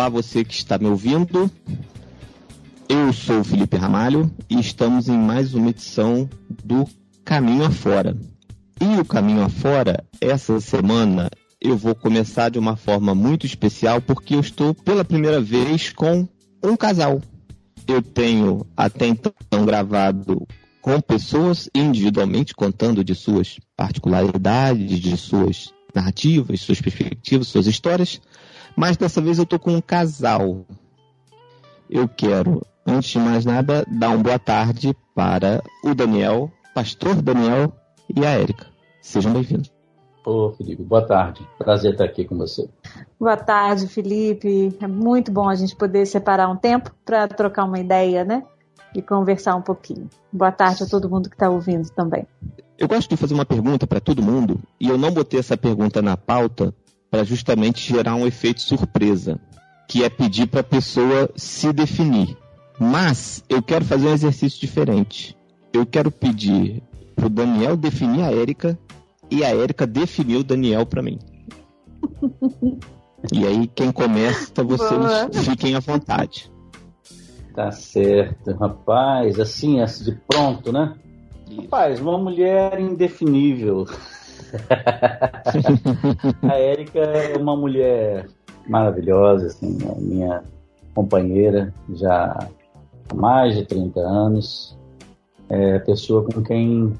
[0.00, 1.50] Olá, você que está me ouvindo.
[2.88, 6.26] Eu sou o Felipe Ramalho e estamos em mais uma edição
[6.64, 6.88] do
[7.22, 8.16] Caminho Afora.
[8.80, 11.28] E o Caminho Afora, essa semana,
[11.60, 16.26] eu vou começar de uma forma muito especial porque eu estou pela primeira vez com
[16.64, 17.20] um casal.
[17.86, 19.34] Eu tenho até então
[19.66, 20.48] gravado
[20.80, 28.18] com pessoas individualmente contando de suas particularidades, de suas narrativas, suas perspectivas, suas histórias,
[28.76, 30.64] mas dessa vez eu estou com um casal.
[31.88, 37.72] Eu quero, antes de mais nada, dar uma boa tarde para o Daniel, pastor Daniel
[38.14, 38.66] e a Érica.
[39.00, 39.72] Sejam bem-vindos.
[40.24, 41.46] Ô, Felipe, boa tarde.
[41.58, 42.68] Prazer estar aqui com você.
[43.18, 44.76] Boa tarde, Felipe.
[44.80, 48.44] É muito bom a gente poder separar um tempo para trocar uma ideia, né?
[48.94, 50.08] E conversar um pouquinho.
[50.32, 52.26] Boa tarde a todo mundo que está ouvindo também.
[52.78, 56.00] Eu gosto de fazer uma pergunta para todo mundo e eu não botei essa pergunta
[56.00, 56.74] na pauta
[57.10, 59.40] para justamente gerar um efeito surpresa,
[59.88, 62.36] que é pedir para a pessoa se definir.
[62.78, 65.36] Mas eu quero fazer um exercício diferente.
[65.72, 66.82] Eu quero pedir
[67.14, 68.78] para o Daniel definir a Érica
[69.30, 71.18] e a Érica definiu o Daniel para mim.
[73.32, 76.50] e aí, quem começa, vocês fiquem à vontade.
[77.54, 79.38] Tá certo, rapaz.
[79.38, 80.94] Assim, assim de pronto, né?
[81.50, 81.62] Isso.
[81.62, 83.86] Rapaz, uma mulher indefinível.
[86.42, 88.26] a Érica é uma mulher
[88.68, 90.42] maravilhosa, assim, minha
[90.94, 92.48] companheira já
[93.08, 94.76] há mais de 30 anos.
[95.48, 96.92] É a pessoa com quem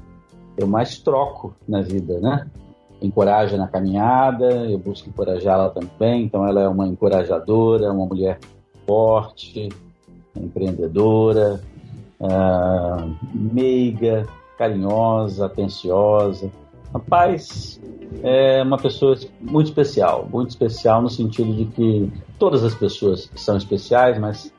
[0.57, 2.47] eu mais troco na vida, né?
[3.01, 6.23] Encoraja na caminhada, eu busco encorajá-la também.
[6.23, 8.39] Então, ela é uma encorajadora, uma mulher
[8.85, 9.69] forte,
[10.35, 11.61] empreendedora,
[12.19, 16.51] uh, meiga, carinhosa, atenciosa.
[16.93, 17.79] Rapaz,
[18.21, 23.55] é uma pessoa muito especial, muito especial no sentido de que todas as pessoas são
[23.55, 24.53] especiais, mas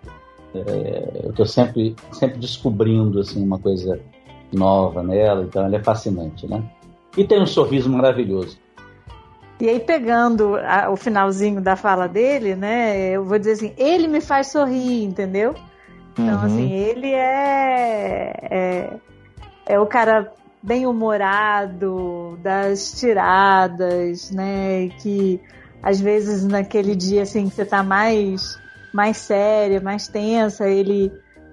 [0.54, 4.00] é, eu estou sempre, sempre descobrindo assim uma coisa
[4.52, 6.62] nova nela, então ela é fascinante, né?
[7.16, 8.58] E tem um sorriso maravilhoso.
[9.60, 13.10] E aí, pegando a, o finalzinho da fala dele, né?
[13.10, 15.54] Eu vou dizer assim, ele me faz sorrir, entendeu?
[16.12, 16.44] Então, uhum.
[16.44, 18.96] assim, ele é, é,
[19.66, 24.88] é o cara bem humorado, das tiradas, né?
[25.00, 25.40] Que
[25.82, 28.60] às vezes naquele dia assim que você tá mais
[28.92, 31.12] mais séria, mais tensa, ele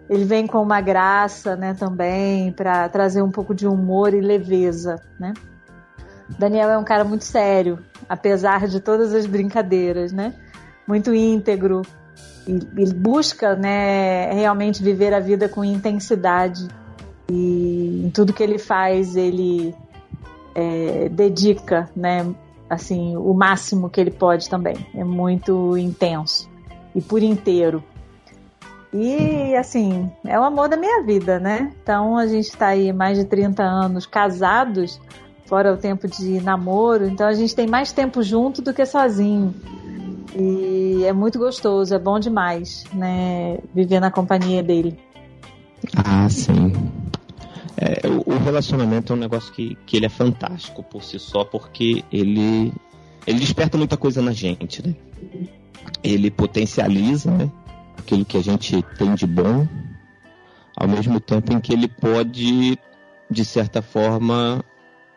[0.09, 4.95] ele vem com uma graça, né, também, para trazer um pouco de humor e leveza,
[5.19, 5.33] né?
[6.37, 10.33] Daniel é um cara muito sério, apesar de todas as brincadeiras, né?
[10.87, 11.83] Muito íntegro.
[12.47, 16.67] Ele busca, né, realmente viver a vida com intensidade.
[17.29, 19.75] E em tudo que ele faz, ele
[20.55, 22.25] é, dedica, né,
[22.69, 24.75] assim, o máximo que ele pode também.
[24.95, 26.49] É muito intenso
[26.93, 27.83] e por inteiro.
[28.91, 31.71] E assim, é o amor da minha vida, né?
[31.81, 34.99] Então a gente está aí mais de 30 anos casados,
[35.45, 39.53] fora o tempo de namoro, então a gente tem mais tempo junto do que sozinho.
[40.35, 43.59] E é muito gostoso, é bom demais, né?
[43.73, 44.97] Viver na companhia dele.
[45.95, 46.73] Ah, sim.
[47.81, 52.03] É, o, relacionamento é um negócio que, que ele é fantástico por si só, porque
[52.11, 52.73] ele,
[53.25, 54.95] ele desperta muita coisa na gente, né?
[56.03, 57.49] Ele potencializa, né?
[57.99, 59.67] aquilo que a gente tem de bom,
[60.75, 62.77] ao mesmo tempo em que ele pode,
[63.29, 64.63] de certa forma,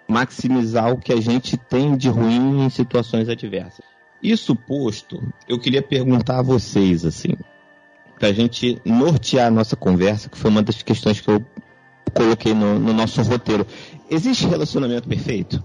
[0.06, 3.84] maximizar o que a gente tem de ruim em situações adversas.
[4.22, 7.32] Isso posto, eu queria perguntar a vocês, assim,
[8.18, 11.44] para a gente nortear a nossa conversa, que foi uma das questões que eu
[12.14, 13.66] coloquei no, no nosso roteiro.
[14.10, 15.62] Existe relacionamento perfeito?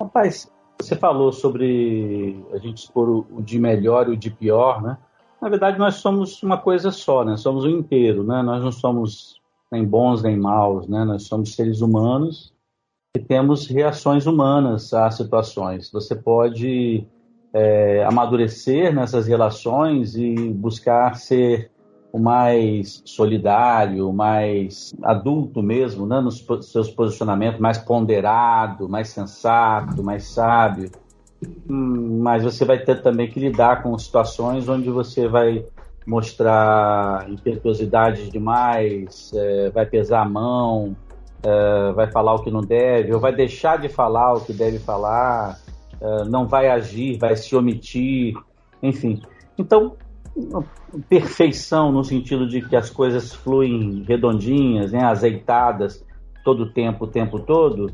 [0.00, 0.50] Rapaz,
[0.80, 4.98] você falou sobre a gente expor o de melhor e o de pior, né?
[5.40, 7.36] Na verdade, nós somos uma coisa só, né?
[7.36, 8.42] Somos o um inteiro, né?
[8.42, 9.40] Nós não somos
[9.72, 11.04] nem bons nem maus, né?
[11.04, 12.52] Nós somos seres humanos
[13.16, 15.90] e temos reações humanas a situações.
[15.90, 17.04] Você pode
[17.52, 21.71] é, amadurecer nessas relações e buscar ser
[22.12, 26.20] o mais solidário, o mais adulto mesmo, né?
[26.20, 30.90] nos seus posicionamentos, mais ponderado, mais sensato, mais sábio
[31.68, 35.64] mas você vai ter também que lidar com situações onde você vai
[36.06, 40.96] mostrar impetuosidade demais, é, vai pesar a mão,
[41.42, 44.78] é, vai falar o que não deve, ou vai deixar de falar o que deve
[44.78, 45.58] falar,
[46.00, 48.34] é, não vai agir, vai se omitir,
[48.82, 49.22] enfim.
[49.56, 49.96] Então,
[51.08, 56.04] perfeição no sentido de que as coisas fluem redondinhas, né, azeitadas
[56.44, 57.92] todo o tempo, o tempo todo,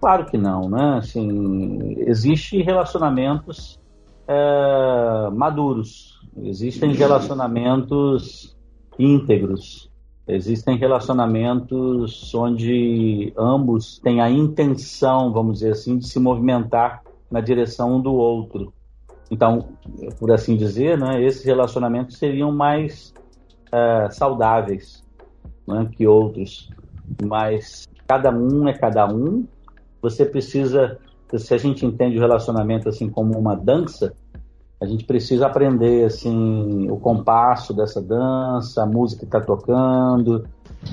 [0.00, 0.96] Claro que não, né?
[0.96, 3.78] Assim, existe relacionamentos
[4.26, 6.18] é, maduros.
[6.42, 8.56] Existem relacionamentos
[8.98, 9.90] íntegros.
[10.26, 17.96] Existem relacionamentos onde ambos têm a intenção, vamos dizer assim, de se movimentar na direção
[17.96, 18.72] um do outro.
[19.30, 19.68] Então,
[20.18, 23.14] por assim dizer, né, esses relacionamentos seriam mais
[23.68, 25.04] uh, saudáveis
[25.66, 26.68] né, que outros.
[27.22, 29.46] Mas cada um é cada um.
[30.02, 30.98] Você precisa,
[31.36, 34.12] se a gente entende o relacionamento assim como uma dança,
[34.80, 40.46] a gente precisa aprender assim o compasso dessa dança, a música que está tocando,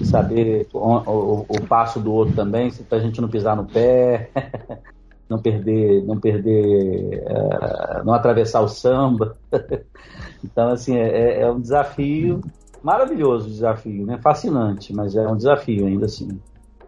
[0.03, 4.29] saber o, o, o, passo do outro também, para a gente não pisar no pé.
[5.29, 9.35] não perder, não perder, uh, não atravessar o samba.
[10.43, 12.41] então, assim, é, é, é, um desafio
[12.81, 14.17] maravilhoso, desafio, né?
[14.21, 16.39] Fascinante, mas é um desafio ainda assim,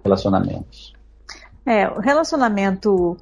[0.03, 0.93] relacionamentos.
[1.65, 3.17] É, o relacionamento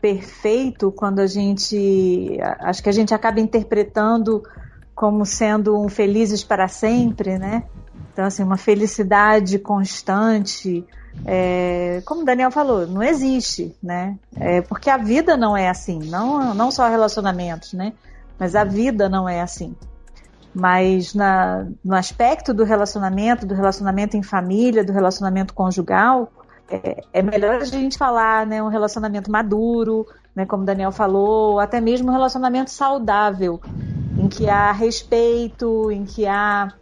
[0.00, 4.42] perfeito, quando a gente, acho que a gente acaba interpretando
[4.94, 7.64] como sendo um felizes para sempre, né?
[8.12, 10.86] Então, assim, uma felicidade constante,
[11.24, 14.18] é, como o Daniel falou, não existe, né?
[14.36, 17.92] É, porque a vida não é assim, não, não só relacionamentos, né?
[18.38, 19.74] Mas a vida não é assim.
[20.54, 26.30] Mas na, no aspecto do relacionamento, do relacionamento em família, do relacionamento conjugal,
[26.68, 28.62] é, é melhor a gente falar, né?
[28.62, 30.46] Um relacionamento maduro, né?
[30.46, 33.60] Como o Daniel falou, ou até mesmo um relacionamento saudável,
[34.18, 36.72] em que há respeito, em que há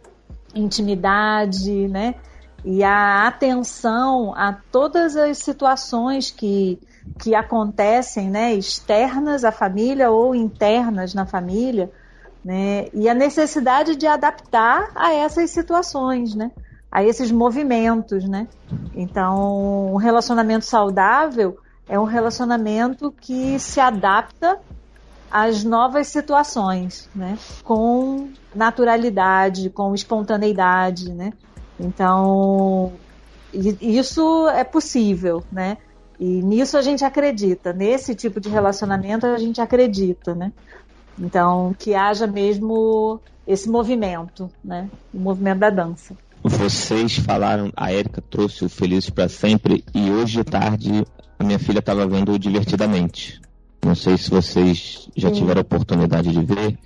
[0.53, 2.15] intimidade, né?
[2.63, 6.79] E a atenção a todas as situações que,
[7.19, 11.91] que acontecem, né, externas à família ou internas na família,
[12.43, 16.51] né, e a necessidade de adaptar a essas situações, né,
[16.89, 18.47] a esses movimentos, né.
[18.95, 21.57] Então, um relacionamento saudável
[21.87, 24.57] é um relacionamento que se adapta
[25.29, 31.33] às novas situações, né, com naturalidade, com espontaneidade, né.
[31.79, 32.93] Então,
[33.53, 35.77] isso é possível, né?
[36.19, 40.51] E nisso a gente acredita, nesse tipo de relacionamento a gente acredita, né?
[41.19, 44.89] Então, que haja mesmo esse movimento, né?
[45.13, 46.15] O movimento da dança.
[46.43, 51.05] Vocês falaram, a Érica trouxe o Felizes para Sempre e hoje de tarde
[51.39, 53.41] a minha filha estava vendo Divertidamente.
[53.83, 55.35] Não sei se vocês já Sim.
[55.35, 56.77] tiveram a oportunidade de ver.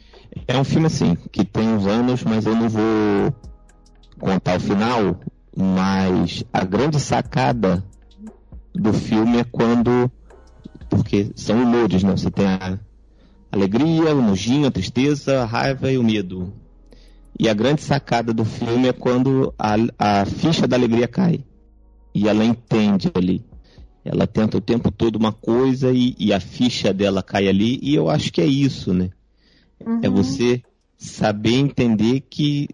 [0.47, 3.33] É um filme assim, que tem uns anos, mas eu não vou
[4.19, 5.19] contar o final,
[5.55, 7.83] mas a grande sacada
[8.73, 10.11] do filme é quando.
[10.89, 12.11] Porque são humores, né?
[12.11, 12.79] Você tem a
[13.51, 16.53] alegria, o nojinho, a tristeza, a raiva e o medo.
[17.39, 21.43] E a grande sacada do filme é quando a, a ficha da alegria cai.
[22.13, 23.45] E ela entende ali.
[24.03, 27.79] Ela tenta o tempo todo uma coisa e, e a ficha dela cai ali.
[27.81, 29.09] E eu acho que é isso, né?
[29.79, 29.99] É uhum.
[30.03, 30.63] É você
[30.97, 32.69] saber entender que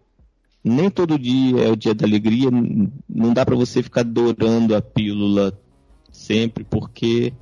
[0.63, 2.49] nem todo dia é o dia da alegria,
[3.09, 5.57] não dá para você ficar adorando a pílula
[6.11, 7.33] sempre, porque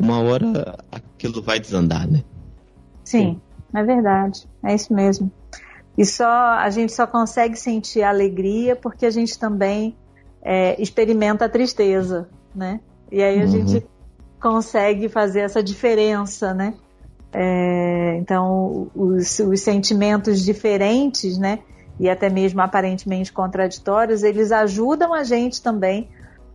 [0.00, 2.24] uma hora aquilo vai desandar, né?
[3.04, 3.40] Sim,
[3.74, 5.30] é verdade, é isso mesmo.
[5.96, 9.94] E só a gente só consegue sentir a alegria porque a gente também
[10.42, 12.80] é, experimenta a tristeza, né?
[13.12, 13.50] E aí a uhum.
[13.50, 13.86] gente
[14.40, 16.74] consegue fazer essa diferença, né?
[17.32, 21.60] É, então, os, os sentimentos diferentes, né?
[21.98, 26.08] E até mesmo aparentemente contraditórios, eles ajudam a gente também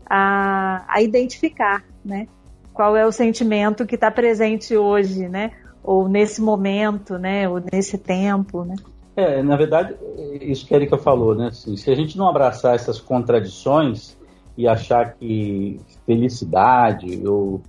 [0.06, 2.28] a, a identificar, né?
[2.74, 5.52] Qual é o sentimento que está presente hoje, né?
[5.84, 7.48] Ou nesse momento, né?
[7.48, 8.76] Ou nesse tempo, né?
[9.16, 9.96] É, na verdade,
[10.42, 11.48] isso que a Erika falou, né?
[11.48, 14.18] Assim, se a gente não abraçar essas contradições
[14.58, 17.62] e achar que felicidade ou,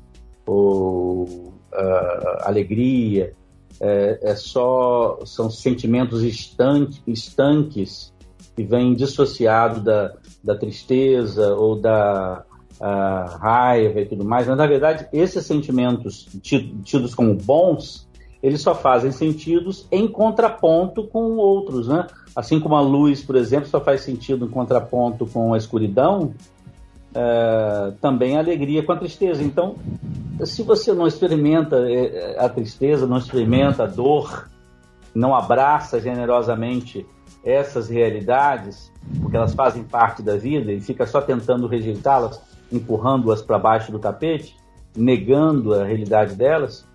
[0.46, 3.32] ou uh, alegria
[3.80, 8.12] é, é só são sentimentos estanque, estanques
[8.54, 12.44] que vêm dissociados da, da tristeza ou da
[13.38, 18.08] raiva e tudo mais, mas na verdade esses sentimentos tidos como bons,
[18.42, 22.06] eles só fazem sentido em contraponto com outros, né?
[22.34, 26.32] Assim como a luz, por exemplo, só faz sentido em contraponto com a escuridão,
[27.14, 29.42] é, também a alegria com a tristeza.
[29.42, 29.76] Então,
[30.44, 34.48] se você não experimenta é, a tristeza, não experimenta a dor,
[35.14, 37.06] não abraça generosamente
[37.44, 42.40] essas realidades, porque elas fazem parte da vida e fica só tentando rejeitá-las,
[42.70, 44.54] empurrando-as para baixo do tapete,
[44.94, 46.86] negando a realidade delas,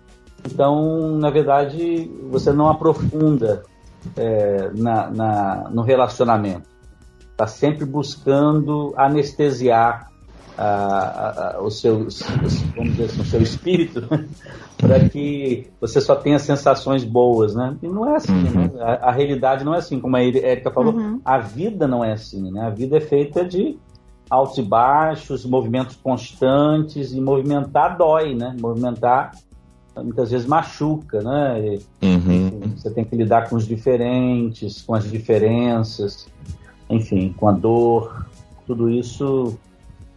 [0.44, 3.64] então, na verdade, você não aprofunda
[4.16, 6.68] é, na, na, no relacionamento.
[7.36, 10.10] Está sempre buscando anestesiar
[10.56, 12.06] a, a, o, seu,
[12.74, 14.00] vamos dizer assim, o seu espírito
[14.80, 17.76] para que você só tenha sensações boas, né?
[17.82, 18.62] E não é assim, uhum.
[18.62, 18.70] né?
[18.80, 21.20] A, a, realidade não é assim, como a Erika falou, uhum.
[21.22, 22.62] a vida não é assim, né?
[22.62, 23.78] A vida é feita de
[24.30, 28.56] altos e baixos, movimentos constantes e movimentar dói, né?
[28.58, 29.32] Movimentar
[29.94, 31.76] muitas vezes machuca, né?
[32.00, 32.72] E, uhum.
[32.76, 36.26] Você tem que lidar com os diferentes, com as diferenças,
[36.88, 38.26] enfim, com a dor.
[38.66, 39.58] Tudo isso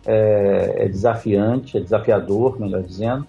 [0.06, 3.26] é, é desafiante, é desafiador, melhor dizendo,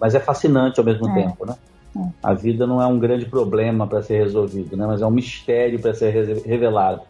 [0.00, 1.14] mas é fascinante ao mesmo é.
[1.22, 1.54] tempo, né?
[1.96, 2.08] É.
[2.22, 4.86] A vida não é um grande problema para ser resolvido, né?
[4.86, 6.10] Mas é um mistério para ser
[6.44, 7.02] revelado.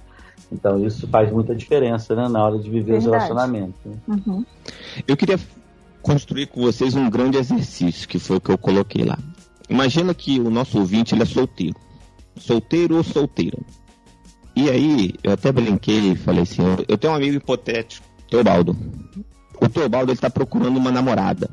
[0.50, 2.28] Então isso faz muita diferença, né?
[2.28, 3.06] Na hora de viver Verdade.
[3.06, 3.80] os relacionamentos.
[3.84, 3.96] Né?
[4.08, 4.44] Uhum.
[5.06, 5.38] Eu queria
[6.00, 9.18] construir com vocês um grande exercício, que foi o que eu coloquei lá.
[9.68, 11.76] Imagina que o nosso ouvinte ele é solteiro.
[12.36, 13.58] Solteiro ou solteira.
[14.58, 18.76] E aí, eu até brinquei e falei assim, eu tenho um amigo hipotético Teobaldo.
[19.60, 21.48] O Teobaldo está procurando uma namorada.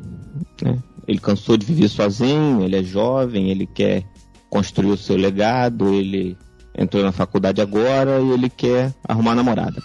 [0.59, 0.79] Né?
[1.07, 4.03] Ele cansou de viver sozinho, ele é jovem, ele quer
[4.50, 6.35] construir o seu legado, ele
[6.75, 9.83] entrou na faculdade agora e ele quer arrumar uma namorada.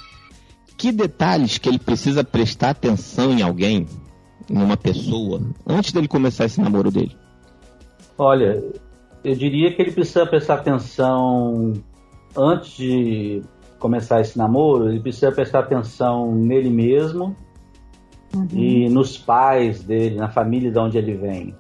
[0.78, 3.86] Que detalhes que ele precisa prestar atenção em alguém,
[4.48, 7.14] em uma pessoa, antes dele começar esse namoro dele?
[8.16, 8.64] Olha,
[9.22, 11.74] eu diria que ele precisa prestar atenção
[12.37, 13.42] antes de
[13.78, 17.34] começar esse namoro, ele precisa prestar atenção nele mesmo
[18.34, 18.46] uhum.
[18.52, 21.54] e nos pais dele, na família de onde ele vem.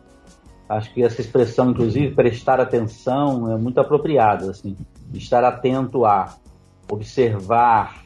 [0.68, 4.76] Acho que essa expressão, inclusive, prestar atenção, é muito apropriada, assim,
[5.12, 6.36] estar atento a
[6.88, 8.04] observar,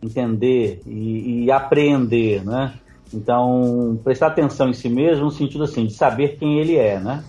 [0.00, 2.74] entender e, e apreender, né?
[3.12, 7.24] Então, prestar atenção em si mesmo no sentido assim de saber quem ele é, né?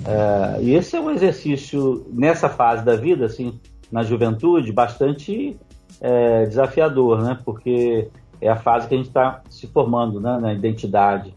[0.00, 3.60] Uh, e esse é um exercício nessa fase da vida, assim,
[3.90, 5.56] na juventude bastante
[6.00, 7.38] é, desafiador, né?
[7.44, 8.08] Porque
[8.40, 10.38] é a fase que a gente está se formando né?
[10.38, 11.34] na identidade.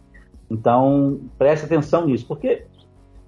[0.50, 2.66] Então, preste atenção nisso, porque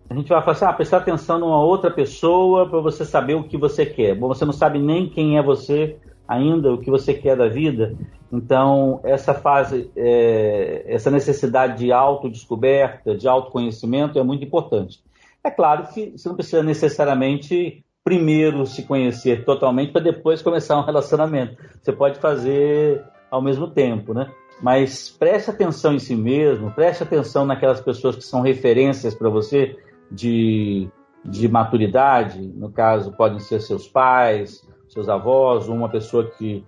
[0.09, 3.43] a gente vai falar assim, ah, prestar atenção numa outra pessoa para você saber o
[3.43, 4.15] que você quer.
[4.15, 7.95] Bom, você não sabe nem quem é você ainda, o que você quer da vida.
[8.31, 15.03] Então, essa fase, é, essa necessidade de autodescoberta, de autoconhecimento é muito importante.
[15.43, 20.85] É claro que você não precisa necessariamente primeiro se conhecer totalmente para depois começar um
[20.85, 21.57] relacionamento.
[21.81, 24.31] Você pode fazer ao mesmo tempo, né?
[24.61, 29.75] Mas preste atenção em si mesmo, preste atenção naquelas pessoas que são referências para você
[30.11, 30.87] de,
[31.25, 32.39] de maturidade.
[32.55, 36.63] No caso, podem ser seus pais, seus avós, uma pessoa que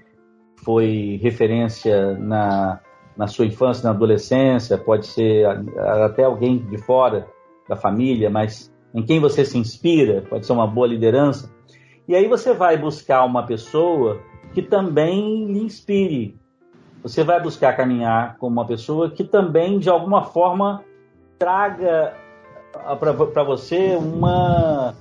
[0.64, 2.80] foi referência na,
[3.16, 5.46] na sua infância, na adolescência, pode ser
[6.04, 7.28] até alguém de fora
[7.70, 11.54] da família, mas em quem você se inspira, pode ser uma boa liderança.
[12.08, 14.20] E aí você vai buscar uma pessoa
[14.56, 16.36] que também lhe inspire.
[17.04, 20.84] Você vai buscar caminhar com uma pessoa que também, de alguma forma,
[21.38, 22.16] traga
[23.00, 24.96] para você uma,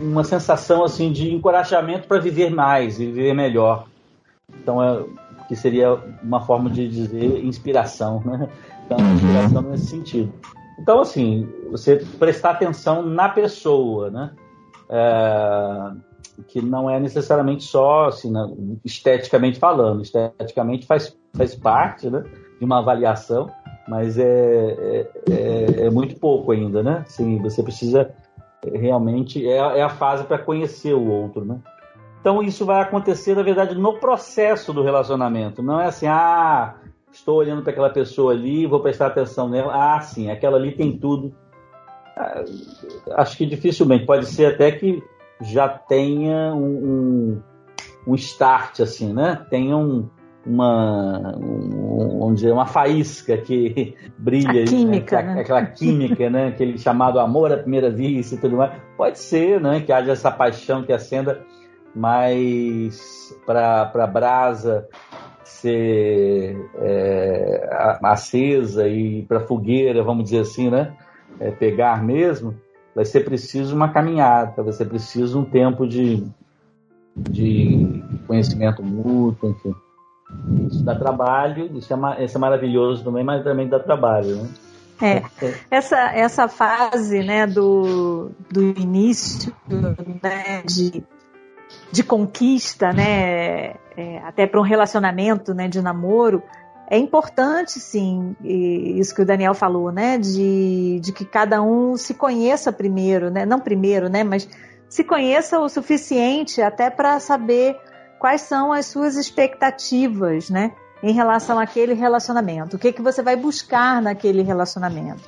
[0.00, 3.84] uma sensação assim de encorajamento para viver mais e viver melhor.
[4.58, 5.04] Então, é,
[5.46, 8.48] que seria uma forma de dizer inspiração, né?
[8.86, 10.32] Então, inspiração nesse sentido.
[10.78, 14.30] Então, assim, você prestar atenção na pessoa, né?
[14.88, 15.92] É,
[16.46, 18.48] que não é necessariamente só assim, né,
[18.84, 20.02] esteticamente falando.
[20.02, 22.22] Esteticamente faz, faz parte né,
[22.58, 23.50] de uma avaliação,
[23.88, 27.04] mas é, é, é, é muito pouco ainda, né?
[27.06, 28.14] Assim, você precisa
[28.72, 29.46] realmente.
[29.46, 31.58] É, é a fase para conhecer o outro, né?
[32.20, 35.62] Então isso vai acontecer, na verdade, no processo do relacionamento.
[35.62, 36.74] Não é assim, ah,
[37.18, 39.72] estou olhando para aquela pessoa ali, vou prestar atenção nela.
[39.74, 41.34] Ah, sim, aquela ali tem tudo.
[42.16, 42.44] Ah,
[43.16, 44.06] acho que dificilmente.
[44.06, 45.02] Pode ser até que
[45.40, 47.42] já tenha um, um,
[48.06, 49.44] um start, assim, né?
[49.50, 50.08] Tenha um,
[50.46, 54.62] uma, um, vamos dizer, uma faísca que brilha.
[54.62, 55.40] A química, né?
[55.40, 56.48] Aquela química, né?
[56.48, 58.72] Aquele chamado amor à primeira vista e tudo mais.
[58.96, 59.80] Pode ser, né?
[59.80, 61.44] Que haja essa paixão que acenda,
[61.94, 64.88] mas para a brasa
[65.48, 67.68] ser é,
[68.02, 70.94] acesa e para fogueira, vamos dizer assim, né?
[71.40, 72.54] É, pegar mesmo,
[72.94, 76.24] vai ser preciso uma caminhada, vai ser preciso um tempo de,
[77.16, 79.74] de conhecimento mútuo, enfim.
[80.66, 84.48] Isso dá trabalho, isso é, isso é maravilhoso também, mas também dá trabalho, né?
[85.00, 85.22] É,
[85.70, 91.04] essa, essa fase né, do, do início né, de
[91.90, 96.40] de conquista, né, é, até para um relacionamento, né, de namoro,
[96.88, 102.14] é importante, sim, isso que o Daniel falou, né, de, de que cada um se
[102.14, 104.48] conheça primeiro, né, não primeiro, né, mas
[104.88, 107.76] se conheça o suficiente até para saber
[108.20, 112.76] quais são as suas expectativas, né, em relação àquele relacionamento.
[112.76, 115.22] O que, que você vai buscar naquele relacionamento?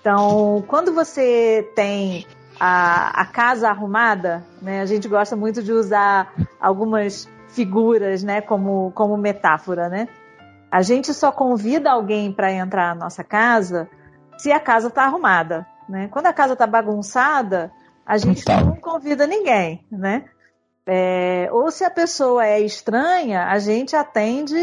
[0.00, 2.26] Então, quando você tem
[2.60, 8.90] a, a casa arrumada, né, a gente gosta muito de usar algumas figuras né, como,
[8.92, 9.88] como metáfora.
[9.88, 10.08] Né?
[10.70, 13.88] A gente só convida alguém para entrar na nossa casa
[14.36, 15.66] se a casa está arrumada.
[15.88, 16.08] Né?
[16.10, 17.70] Quando a casa está bagunçada,
[18.04, 18.66] a gente então.
[18.66, 19.86] não convida ninguém.
[19.90, 20.24] Né?
[20.86, 24.56] É, ou se a pessoa é estranha, a gente atende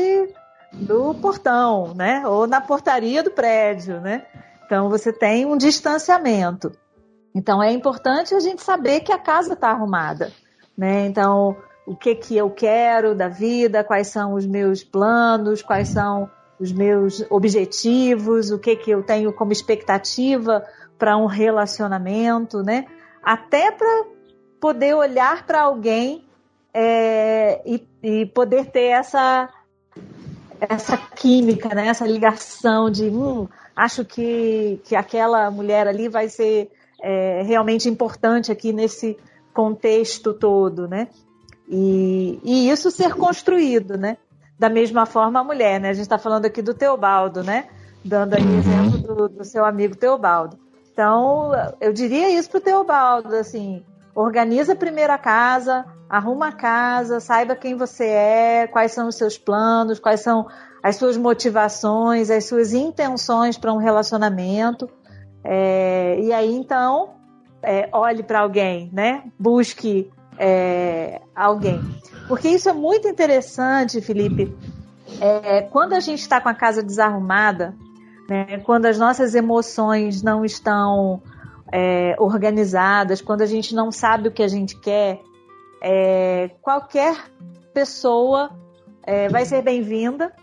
[0.72, 2.24] do portão, né?
[2.26, 4.26] Ou na portaria do prédio, né?
[4.66, 6.72] Então você tem um distanciamento.
[7.34, 10.32] Então é importante a gente saber que a casa está arrumada,
[10.78, 11.08] né?
[11.08, 16.30] Então o que que eu quero da vida, quais são os meus planos, quais são
[16.60, 20.64] os meus objetivos, o que que eu tenho como expectativa
[20.98, 22.86] para um relacionamento, né?
[23.24, 24.06] Até para
[24.60, 26.24] poder olhar para alguém
[26.72, 29.50] é, e, e, poder ter essa
[30.60, 31.88] essa química, né?
[31.88, 36.70] Essa ligação de hum, acho que, que aquela mulher ali vai ser
[37.02, 39.18] é, realmente importante aqui nesse
[39.52, 41.08] contexto todo, né?
[41.74, 44.18] E, e isso ser construído, né?
[44.60, 45.90] Da mesma forma a mulher, né?
[45.90, 47.70] A gente está falando aqui do Teobaldo, né?
[48.04, 50.60] Dando aí exemplo do, do seu amigo Teobaldo.
[50.92, 57.22] Então, eu diria isso para o Teobaldo, assim, organiza primeiro a casa, arruma a casa,
[57.22, 60.48] saiba quem você é, quais são os seus planos, quais são
[60.84, 64.90] as suas motivações, as suas intenções para um relacionamento.
[65.42, 67.12] É, e aí então
[67.64, 69.24] é, olhe para alguém, né?
[69.40, 71.82] Busque é, alguém.
[72.28, 74.56] Porque isso é muito interessante, Felipe.
[75.20, 77.76] É, quando a gente está com a casa desarrumada,
[78.30, 81.22] né, quando as nossas emoções não estão
[81.72, 85.20] é, organizadas, quando a gente não sabe o que a gente quer,
[85.82, 87.18] é, qualquer
[87.74, 88.52] pessoa
[89.04, 90.34] é, vai ser bem-vinda.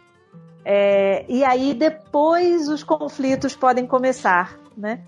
[0.64, 5.02] É, e aí depois os conflitos podem começar, né?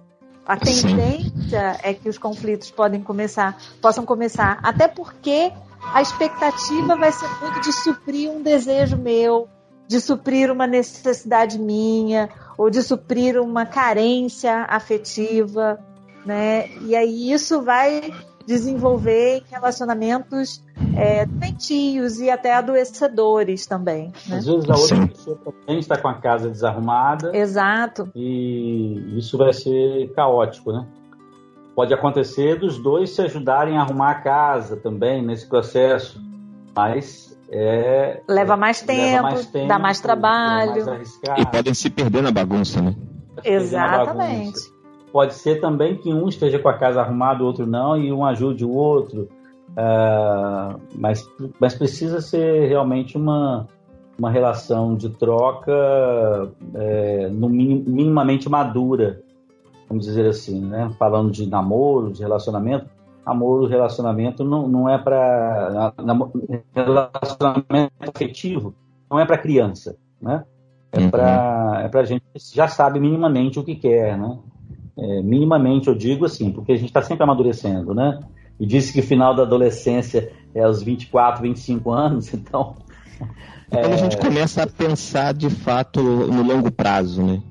[0.46, 5.52] A tendência é que os conflitos podem começar, possam começar, até porque
[5.92, 9.48] a expectativa vai ser muito de suprir um desejo meu,
[9.86, 15.78] de suprir uma necessidade minha, ou de suprir uma carência afetiva,
[16.24, 16.68] né?
[16.82, 18.12] E aí isso vai
[18.50, 20.60] desenvolver relacionamentos
[20.96, 24.12] é, doentios e até adoecedores também.
[24.26, 24.38] Né?
[24.38, 25.06] Às vezes a outra Sim.
[25.06, 27.30] pessoa também está com a casa desarrumada.
[27.36, 28.10] Exato.
[28.12, 30.84] E isso vai ser caótico, né?
[31.76, 36.20] Pode acontecer dos dois se ajudarem a arrumar a casa também nesse processo,
[36.76, 40.86] mas é, leva, mais tempo, leva mais tempo, dá mais trabalho.
[40.86, 42.96] Mais e podem se perder na bagunça, né?
[43.44, 44.58] Exatamente.
[45.12, 48.24] Pode ser também que um esteja com a casa arrumada, o outro não, e um
[48.24, 49.28] ajude o outro.
[49.70, 51.28] Uh, mas,
[51.60, 53.66] mas precisa ser realmente uma,
[54.20, 55.72] uma relação de troca
[56.74, 59.22] é, no minim, minimamente madura,
[59.88, 60.90] vamos dizer assim, né?
[60.98, 62.86] Falando de namoro, de relacionamento,
[63.26, 65.92] namoro, relacionamento não, não é para
[66.74, 68.74] relacionamento afetivo,
[69.10, 70.44] não é para criança, né?
[70.92, 71.10] É uhum.
[71.10, 74.38] para é para gente que já sabe minimamente o que quer, né?
[74.98, 78.20] É, minimamente eu digo assim, porque a gente está sempre amadurecendo, né?
[78.58, 82.74] E disse que o final da adolescência é aos 24, 25 anos, então.
[83.70, 87.42] É quando a gente começa a pensar de fato no longo prazo, né?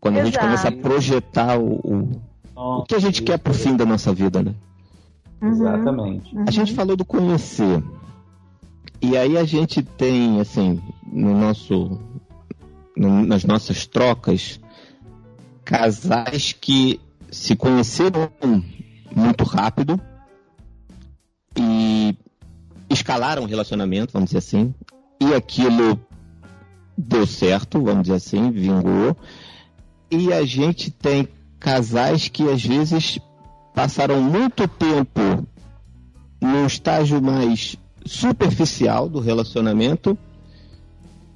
[0.00, 0.28] Quando Exato.
[0.28, 1.80] a gente começa a projetar o,
[2.54, 4.54] o, o que a gente quer pro fim da nossa vida, né?
[5.40, 5.48] Uhum.
[5.48, 6.34] Exatamente.
[6.34, 6.44] Uhum.
[6.46, 7.82] A gente falou do conhecer.
[9.00, 11.98] E aí a gente tem, assim, no nosso,
[12.96, 14.58] no, nas nossas trocas,
[15.66, 18.30] casais que se conheceram
[19.14, 20.00] muito rápido
[21.58, 22.16] e
[22.88, 24.72] escalaram o relacionamento, vamos dizer assim,
[25.20, 26.00] e aquilo
[26.96, 29.16] deu certo, vamos dizer assim, vingou.
[30.08, 33.18] E a gente tem casais que às vezes
[33.74, 35.20] passaram muito tempo
[36.40, 37.74] no estágio mais
[38.04, 40.16] superficial do relacionamento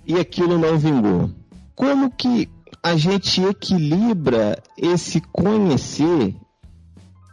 [0.07, 1.31] e aquilo não vingou.
[1.75, 2.49] Como que
[2.83, 6.35] a gente equilibra esse conhecer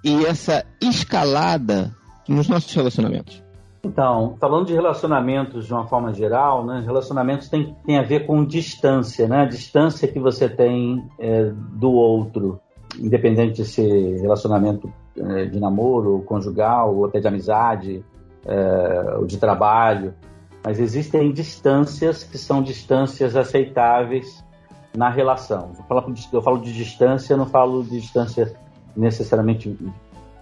[0.03, 1.95] e essa escalada
[2.27, 3.43] nos nossos relacionamentos?
[3.83, 8.43] Então, falando de relacionamentos de uma forma geral, né, relacionamentos tem, tem a ver com
[8.43, 9.43] distância, né?
[9.43, 12.59] A distância que você tem é, do outro,
[12.99, 18.03] independente de ser relacionamento é, de namoro, conjugal, ou até de amizade,
[18.45, 20.13] é, ou de trabalho.
[20.65, 24.43] Mas existem distâncias que são distâncias aceitáveis
[24.95, 25.71] na relação.
[26.31, 28.55] Eu falo, de distância, não falo de distância
[28.95, 29.77] necessariamente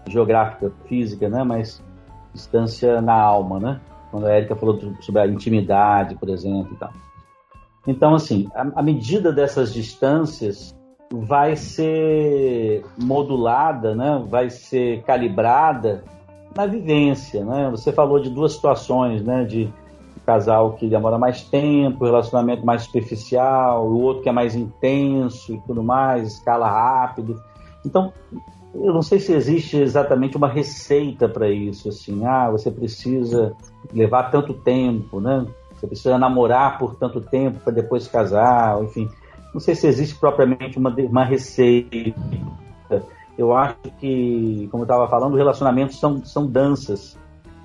[0.07, 1.43] geográfica, física, né?
[1.43, 1.83] Mas
[2.33, 3.81] distância na alma, né?
[4.11, 6.91] Quando a Erika falou sobre a intimidade, por exemplo, e tal.
[7.87, 10.75] Então, assim, a, a medida dessas distâncias
[11.11, 14.23] vai ser modulada, né?
[14.27, 16.03] vai ser calibrada
[16.55, 17.45] na vivência.
[17.45, 17.69] Né?
[17.71, 19.43] Você falou de duas situações, né?
[19.43, 19.71] de
[20.25, 25.59] casal que demora mais tempo, relacionamento mais superficial, o outro que é mais intenso e
[25.61, 27.41] tudo mais, escala rápido.
[27.85, 28.11] Então,
[28.73, 33.55] eu não sei se existe exatamente uma receita para isso, assim, ah, você precisa
[33.93, 35.45] levar tanto tempo, né?
[35.73, 39.09] Você precisa namorar por tanto tempo para depois casar, enfim.
[39.53, 42.15] Não sei se existe propriamente uma, uma receita.
[43.37, 47.17] Eu acho que, como eu estava falando, relacionamentos são, são danças.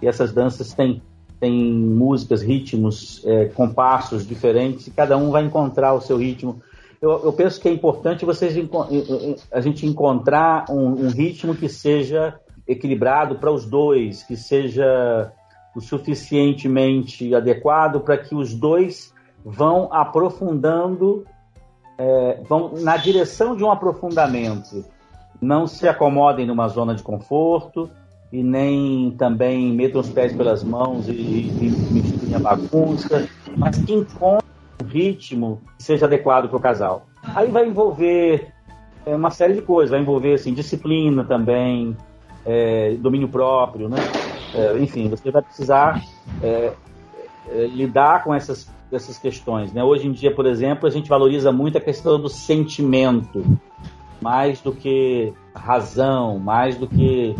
[0.02, 1.02] E essas danças têm,
[1.40, 6.60] têm músicas, ritmos, é, compassos diferentes, e cada um vai encontrar o seu ritmo
[7.00, 8.54] eu, eu penso que é importante vocês
[9.50, 15.32] a gente encontrar um, um ritmo que seja equilibrado para os dois, que seja
[15.74, 21.24] o suficientemente adequado para que os dois vão aprofundando,
[21.96, 24.84] é, vão na direção de um aprofundamento.
[25.40, 27.90] Não se acomodem numa zona de conforto
[28.32, 33.92] e nem também metam os pés pelas mãos e, e, e a bagunça, mas que
[33.92, 34.50] encontrem
[34.86, 37.06] ritmo que seja adequado para o casal.
[37.34, 38.52] Aí vai envolver
[39.04, 41.96] é, uma série de coisas, vai envolver assim, disciplina também,
[42.46, 43.98] é, domínio próprio, né?
[44.54, 46.02] É, enfim, você vai precisar
[46.42, 46.72] é,
[47.48, 49.72] é, lidar com essas, essas questões.
[49.72, 49.82] Né?
[49.82, 53.44] Hoje em dia, por exemplo, a gente valoriza muito a questão do sentimento,
[54.20, 57.34] mais do que razão, mais do que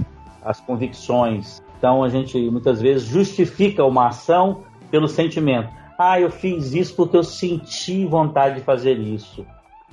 [0.44, 1.62] as convicções.
[1.78, 5.68] Então a gente muitas vezes justifica uma ação pelo sentimento.
[5.98, 9.44] Ah, eu fiz isso porque eu senti vontade de fazer isso.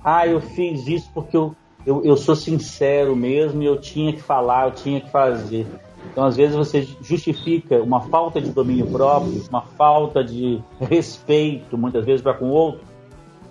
[0.03, 1.55] Ah, eu fiz isso porque eu,
[1.85, 5.67] eu, eu sou sincero mesmo e eu tinha que falar, eu tinha que fazer.
[6.11, 12.05] Então, às vezes, você justifica uma falta de domínio próprio, uma falta de respeito, muitas
[12.05, 12.81] vezes, para com o outro,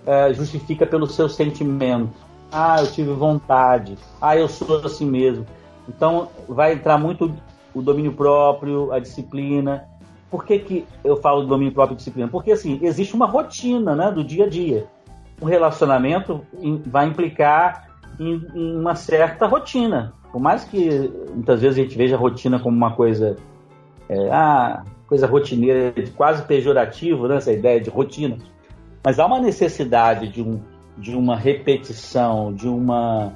[0.06, 2.12] é, justifica pelo seu sentimento.
[2.50, 3.98] Ah, eu tive vontade.
[4.20, 5.46] Ah, eu sou assim mesmo.
[5.88, 7.33] Então, vai entrar muito
[7.75, 9.87] o domínio próprio, a disciplina,
[10.31, 12.29] por que, que eu falo do domínio próprio e disciplina?
[12.29, 14.87] Porque, assim, existe uma rotina né, do dia a dia.
[15.40, 16.44] Um relacionamento
[16.87, 20.12] vai implicar em, em uma certa rotina.
[20.33, 23.37] Por mais que muitas vezes a gente veja a rotina como uma coisa,
[24.09, 28.37] é, ah, coisa rotineira, quase pejorativa, né, essa ideia de rotina.
[29.05, 30.61] Mas há uma necessidade de, um,
[30.99, 33.33] de uma repetição, de uma.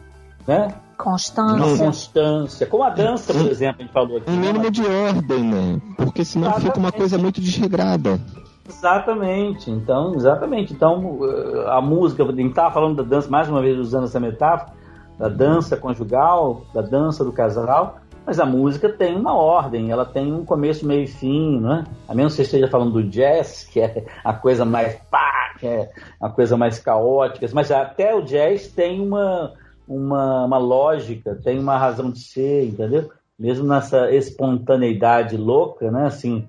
[0.46, 0.68] Né,
[1.02, 1.66] Constância.
[1.66, 2.66] Uma constância.
[2.66, 4.30] Como a dança, por exemplo, a gente falou aqui.
[4.30, 5.80] Um mínimo de ordem, né?
[5.96, 6.68] Porque senão exatamente.
[6.68, 8.20] fica uma coisa muito desregrada.
[8.68, 9.70] Exatamente.
[9.70, 10.72] Então, exatamente.
[10.72, 14.20] Então, eh, a música, a gente estava falando da dança, mais uma vez usando essa
[14.20, 14.72] metáfora,
[15.18, 20.32] da dança conjugal, da dança do casal, mas a música tem uma ordem, ela tem
[20.32, 21.84] um começo, meio e fim, né?
[22.06, 25.66] A menos que você esteja falando do jazz, que é a coisa mais pá, que
[25.66, 29.52] é a coisa mais caótica, mas até o jazz tem uma,
[29.90, 33.10] uma, uma lógica, tem uma razão de ser, entendeu?
[33.36, 36.06] Mesmo nessa espontaneidade louca, né?
[36.06, 36.48] Assim,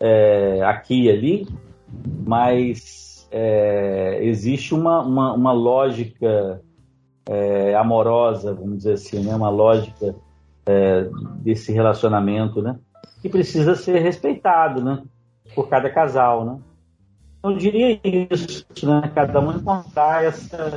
[0.00, 1.48] é, aqui e ali,
[2.26, 6.62] mas é, existe uma, uma, uma lógica
[7.28, 9.34] é, amorosa, vamos dizer assim, né?
[9.34, 10.14] Uma lógica
[10.64, 12.78] é, desse relacionamento, né?
[13.20, 15.02] Que precisa ser respeitado, né?
[15.54, 16.58] Por cada casal, né?
[17.42, 19.10] Eu diria isso, né?
[19.14, 20.72] Cada um encontrar essa,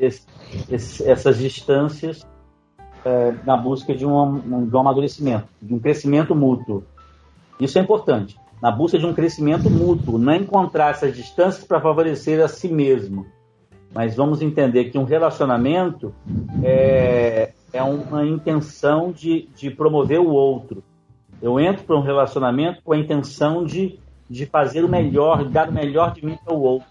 [0.00, 2.26] esse, essas distâncias
[3.04, 6.84] é, na busca de um, de um amadurecimento, de um crescimento mútuo.
[7.60, 8.38] Isso é importante.
[8.62, 12.68] Na busca de um crescimento mútuo, não é encontrar essas distâncias para favorecer a si
[12.68, 13.26] mesmo.
[13.94, 16.14] Mas vamos entender que um relacionamento
[16.62, 20.82] é, é uma intenção de, de promover o outro.
[21.40, 25.72] Eu entro para um relacionamento com a intenção de de fazer o melhor, dar o
[25.72, 26.88] melhor de mim para o outro.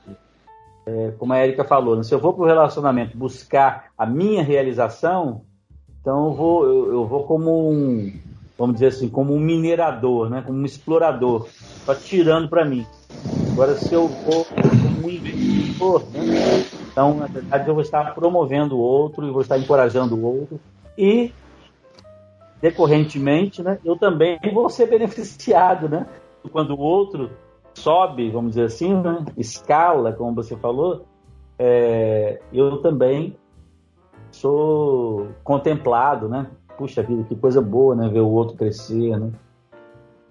[0.85, 2.03] É, como a Erika falou, né?
[2.03, 5.41] se eu vou para o relacionamento buscar a minha realização,
[5.99, 8.13] então eu vou, eu, eu, vou como um,
[8.57, 10.41] vamos dizer assim, como um minerador, né?
[10.45, 11.47] como um explorador,
[11.85, 12.85] só tirando para mim.
[13.51, 16.63] Agora, se eu vou como um investidor, né?
[16.89, 20.59] então, na verdade, eu vou estar promovendo o outro e vou estar encorajando o outro.
[20.97, 21.33] E,
[22.61, 26.05] decorrentemente, né, eu também vou ser beneficiado, né?
[26.47, 27.29] Quando o outro
[27.73, 29.25] sobe, vamos dizer assim, né?
[29.37, 31.05] escala, como você falou,
[31.59, 33.35] é, eu também
[34.31, 36.47] sou contemplado, né?
[36.77, 38.07] Puxa vida, que coisa boa, né?
[38.09, 39.31] Ver o outro crescer, né?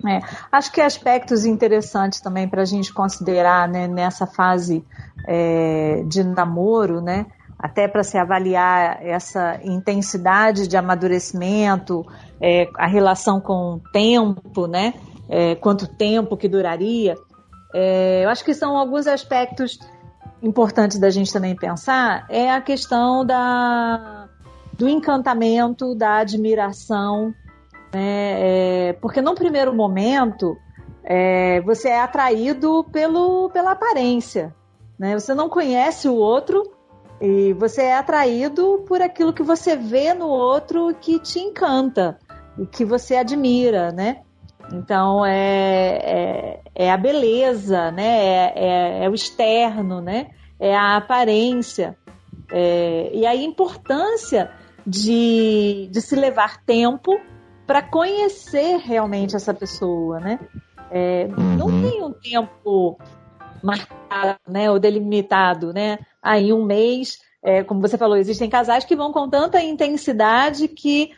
[0.06, 0.20] É,
[0.52, 4.84] acho que aspectos interessantes também para a gente considerar né, nessa fase
[5.26, 7.26] é, de namoro, né?
[7.58, 12.06] Até para se avaliar essa intensidade de amadurecimento,
[12.40, 14.92] é, a relação com o tempo, né?
[15.28, 17.14] É, quanto tempo que duraria.
[17.74, 19.78] É, eu acho que são alguns aspectos
[20.42, 24.28] importante da gente também pensar é a questão da,
[24.74, 27.34] do encantamento, da admiração,
[27.92, 28.88] né?
[28.88, 30.56] É, porque num primeiro momento
[31.02, 34.54] é, você é atraído pelo, pela aparência,
[34.98, 35.18] né?
[35.18, 36.62] Você não conhece o outro
[37.20, 42.18] e você é atraído por aquilo que você vê no outro que te encanta
[42.58, 44.22] e que você admira, né?
[44.72, 48.24] Então é, é, é a beleza, né?
[48.24, 50.30] É, é, é, o externo, né?
[50.58, 51.96] É a aparência.
[52.50, 54.50] É, e a importância
[54.86, 57.20] de, de se levar tempo
[57.66, 60.38] para conhecer realmente essa pessoa, né?
[60.90, 61.56] É, uhum.
[61.56, 62.98] Não tem um tempo
[63.62, 65.98] marcado, né, ou delimitado, né?
[66.22, 67.18] Aí um mês,
[67.66, 71.10] como você falou, existem casais que vão com tanta intensidade que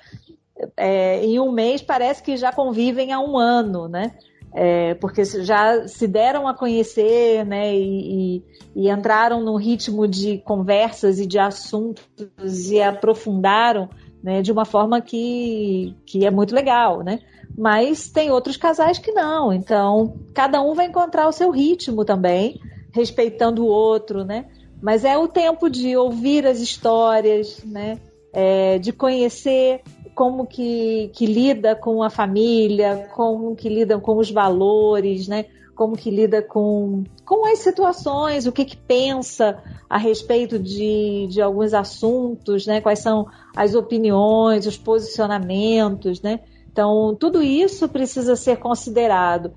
[0.77, 4.12] é, em um mês parece que já convivem há um ano, né?
[4.55, 7.75] É, porque já se deram a conhecer, né?
[7.75, 8.44] E, e,
[8.75, 13.88] e, entraram num ritmo de conversas e de assuntos e aprofundaram,
[14.23, 14.40] né?
[14.42, 17.21] De uma forma que, que é muito legal, né?
[17.57, 19.53] Mas tem outros casais que não.
[19.53, 22.59] Então, cada um vai encontrar o seu ritmo também,
[22.92, 24.47] respeitando o outro, né?
[24.81, 27.99] Mas é o tempo de ouvir as histórias, né?
[28.33, 29.83] É, de conhecer
[30.19, 35.45] como que, que lida com a família, como que lida com os valores, né?
[35.77, 41.41] Como que lida com, com as situações, o que que pensa a respeito de, de
[41.41, 42.81] alguns assuntos, né?
[42.81, 46.41] Quais são as opiniões, os posicionamentos, né?
[46.73, 49.53] Então, tudo isso precisa ser considerado.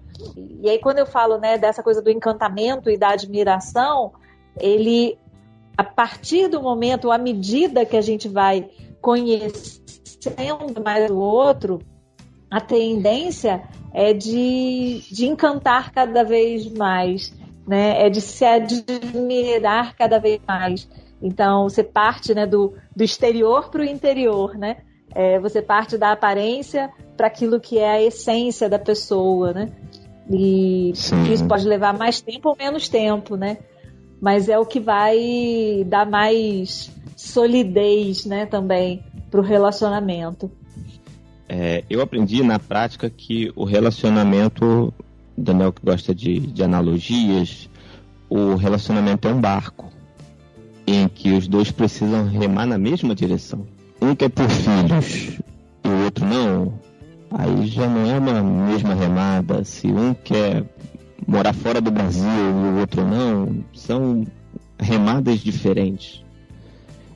[0.62, 4.12] E aí, quando eu falo né, dessa coisa do encantamento e da admiração,
[4.60, 5.18] ele,
[5.76, 8.70] a partir do momento, à medida que a gente vai
[9.02, 9.82] conhecer
[10.30, 11.80] conhecendo mais o outro,
[12.50, 17.34] a tendência é de, de encantar cada vez mais,
[17.68, 18.06] né?
[18.06, 20.88] É de se admirar cada vez mais.
[21.22, 24.78] Então, você parte né, do, do exterior para o interior, né?
[25.14, 29.70] É, você parte da aparência para aquilo que é a essência da pessoa, né?
[30.30, 31.24] E Sim.
[31.32, 33.58] isso pode levar mais tempo ou menos tempo, né?
[34.22, 40.52] Mas é o que vai dar mais solidez, né, também para o relacionamento.
[41.48, 44.94] É, eu aprendi na prática que o relacionamento,
[45.36, 47.70] Daniel que gosta de, de analogias,
[48.30, 49.90] o relacionamento é um barco
[50.86, 53.66] em que os dois precisam remar na mesma direção.
[54.02, 55.40] Um quer ter filhos
[55.84, 56.74] e o outro não,
[57.30, 59.64] aí já não é uma mesma remada.
[59.64, 60.64] Se um quer
[61.28, 64.26] morar fora do Brasil e o outro não, são
[64.80, 66.24] remadas diferentes.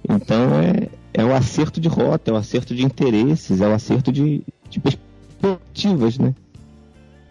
[0.08, 4.12] Então é, é o acerto de rota, é o acerto de interesses, é o acerto
[4.12, 6.36] de, de perspectivas, né?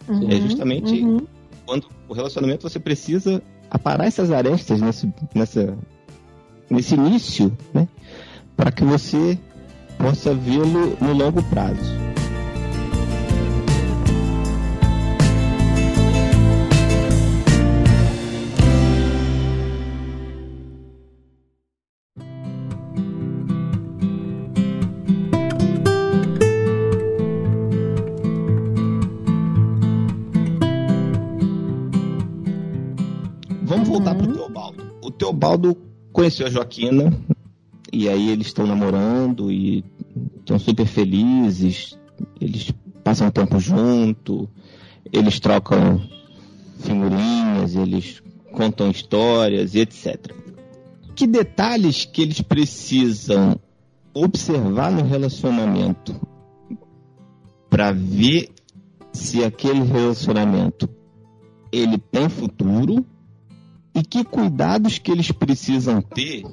[0.09, 1.27] Uhum, é justamente uhum.
[1.67, 5.77] quando o relacionamento você precisa aparar essas arestas nesse, nessa,
[6.71, 7.87] nesse início, né?
[8.57, 9.39] Para que você
[9.99, 12.14] possa vê-lo no longo prazo.
[35.45, 35.77] Teobaldo
[36.11, 37.13] conheceu a Joaquina
[37.93, 39.85] e aí eles estão namorando e
[40.39, 41.99] estão super felizes.
[42.41, 42.73] Eles
[43.05, 44.49] passam tempo junto,
[45.13, 46.01] eles trocam
[46.79, 50.33] figurinhas, eles contam histórias e etc.
[51.15, 53.61] Que detalhes que eles precisam
[54.15, 56.19] observar no relacionamento
[57.69, 58.49] para ver
[59.13, 60.89] se aquele relacionamento
[61.71, 63.05] ele tem futuro
[63.95, 66.45] e que cuidados que eles precisam ter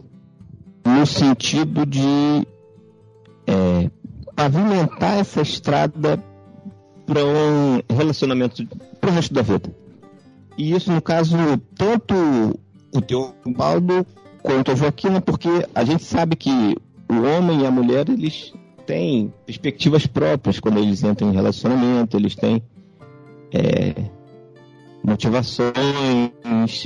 [0.86, 2.48] no sentido de
[3.48, 3.90] é,
[4.36, 6.24] pavimentar essa estrada
[7.06, 8.66] para um relacionamento
[9.00, 9.74] para o resto da vida.
[10.58, 11.36] E isso, no caso,
[11.76, 12.16] tanto
[12.94, 14.06] o Teobaldo
[14.44, 16.78] quanto a Joaquina, porque a gente sabe que
[17.10, 18.54] o homem e a mulher, eles
[18.86, 22.62] têm perspectivas próprias quando eles entram em relacionamento, eles têm
[23.54, 24.10] é,
[25.04, 25.74] motivações,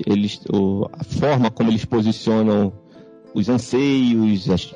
[0.06, 2.72] eles, o, a forma como eles posicionam
[3.34, 4.74] os anseios, as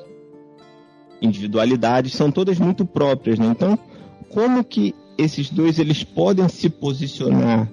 [1.21, 3.47] individualidades são todas muito próprias, né?
[3.47, 3.77] Então,
[4.29, 7.69] como que esses dois eles podem se posicionar,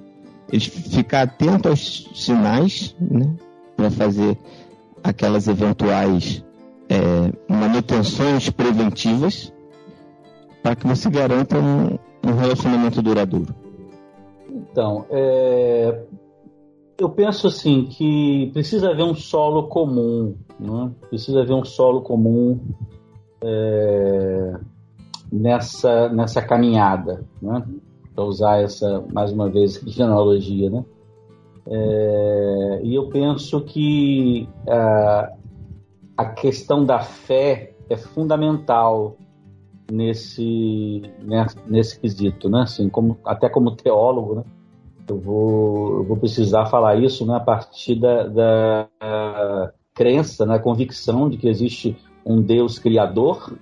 [0.50, 3.34] eles ficar atentos aos sinais, né?
[3.76, 4.38] Para fazer
[5.02, 6.44] aquelas eventuais
[6.88, 9.52] é, manutenções preventivas
[10.62, 13.65] para que você garanta um, um relacionamento duradouro.
[14.56, 16.02] Então, é...
[16.98, 20.90] eu penso assim que precisa haver um solo comum, né?
[21.10, 22.58] precisa haver um solo comum
[23.42, 24.54] é,
[25.30, 27.62] nessa, nessa caminhada, né?
[28.14, 30.70] para usar essa, mais uma vez, de analogia.
[30.70, 30.84] Né?
[31.66, 35.32] É, e eu penso que a,
[36.16, 39.18] a questão da fé é fundamental
[39.90, 42.62] nesse, nesse, nesse quesito, né?
[42.62, 44.44] Assim, como, até como teólogo, né?
[45.08, 50.58] Eu vou, eu vou precisar falar isso né, a partir da, da crença, na né,
[50.58, 53.56] convicção de que existe um Deus criador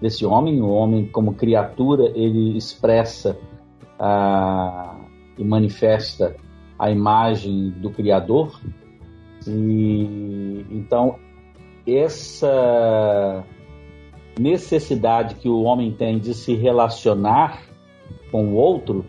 [0.00, 3.38] desse homem, o homem como criatura ele expressa
[3.98, 4.96] ah,
[5.38, 6.34] e manifesta
[6.78, 8.58] a imagem do Criador
[9.46, 11.18] e então
[11.86, 13.44] essa
[14.38, 17.62] necessidade que o homem tem de se relacionar
[18.30, 19.04] com o outro,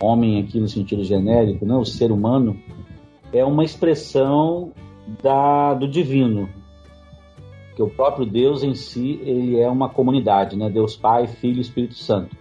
[0.00, 2.56] homem aqui no sentido genérico, não, o ser humano,
[3.32, 4.72] é uma expressão
[5.22, 6.48] da, do divino,
[7.74, 10.68] que o próprio Deus em si ele é uma comunidade, né?
[10.68, 12.36] Deus Pai, Filho e Espírito Santo.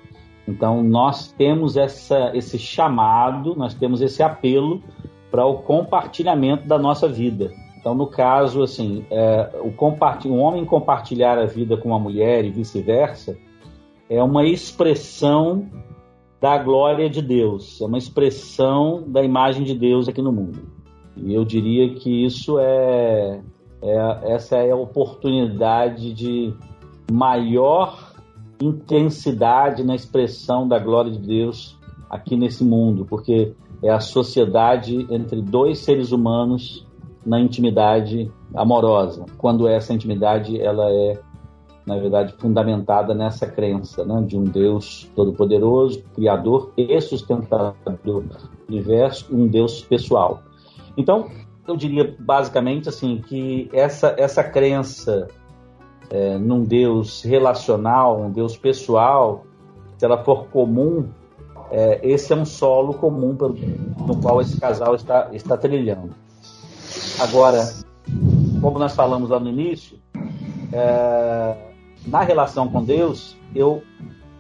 [0.48, 4.82] Então nós temos essa, esse chamado, nós temos esse apelo
[5.30, 7.52] para o compartilhamento da nossa vida.
[7.80, 12.52] Então, no caso, assim, é, o, o homem compartilhar a vida com a mulher e
[12.52, 13.38] vice-versa
[14.10, 15.70] é uma expressão
[16.42, 20.60] da glória de Deus, é uma expressão da imagem de Deus aqui no mundo.
[21.16, 23.42] E eu diria que isso é,
[23.82, 26.54] é essa é a oportunidade de
[27.12, 28.14] maior
[28.62, 31.78] intensidade na expressão da glória de Deus
[32.10, 36.87] aqui nesse mundo, porque é a sociedade entre dois seres humanos
[37.28, 41.20] na intimidade amorosa, quando essa intimidade ela é
[41.86, 48.26] na verdade fundamentada nessa crença, né, de um Deus todo-poderoso, criador e sustentador do
[48.68, 50.42] universo, um Deus pessoal.
[50.98, 51.30] Então,
[51.68, 55.28] eu diria basicamente assim que essa essa crença
[56.10, 59.46] é, num Deus relacional, um Deus pessoal,
[59.98, 61.10] se ela for comum,
[61.70, 63.36] é, esse é um solo comum
[64.06, 66.27] no qual esse casal está, está trilhando.
[67.20, 67.74] Agora,
[68.62, 69.98] como nós falamos lá no início,
[70.72, 71.56] é,
[72.06, 73.82] na relação com Deus, eu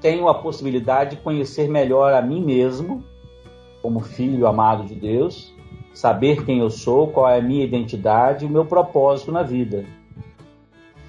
[0.01, 3.03] tenho a possibilidade de conhecer melhor a mim mesmo,
[3.81, 5.53] como filho amado de Deus,
[5.93, 9.85] saber quem eu sou, qual é a minha identidade o meu propósito na vida.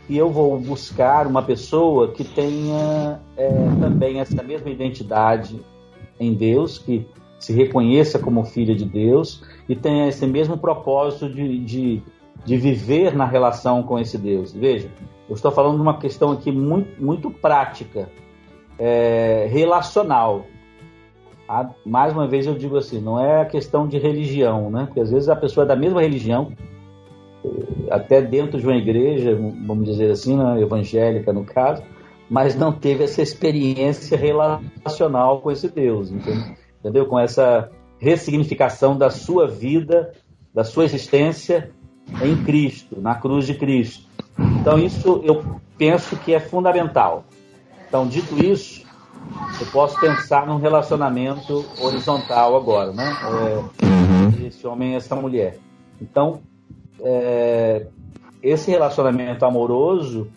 [0.08, 5.61] E eu vou buscar uma pessoa que tenha é, também essa mesma identidade
[6.18, 7.06] em Deus, que
[7.38, 12.02] se reconheça como filha de Deus e tenha esse mesmo propósito de, de,
[12.44, 14.52] de viver na relação com esse Deus.
[14.52, 14.90] Veja,
[15.28, 18.09] eu estou falando de uma questão aqui muito, muito prática,
[18.78, 20.46] é, relacional.
[21.48, 24.85] Ah, mais uma vez eu digo assim, não é a questão de religião, né?
[24.87, 26.52] Porque às vezes a pessoa é da mesma religião,
[27.90, 29.35] até dentro de uma igreja,
[29.66, 31.83] vamos dizer assim, né, evangélica no caso,
[32.28, 37.07] mas não teve essa experiência relacional com esse Deus, entendeu?
[37.07, 40.12] Com essa ressignificação da sua vida,
[40.54, 41.70] da sua existência
[42.22, 44.06] em Cristo, na cruz de Cristo.
[44.61, 47.24] Então, isso eu penso que é fundamental.
[47.87, 48.84] Então, dito isso,
[49.61, 53.16] eu posso pensar num relacionamento horizontal agora, né?
[54.40, 55.58] É, esse homem e essa mulher.
[56.00, 56.40] Então,
[57.00, 57.87] é,
[58.42, 60.28] esse relacionamento amoroso,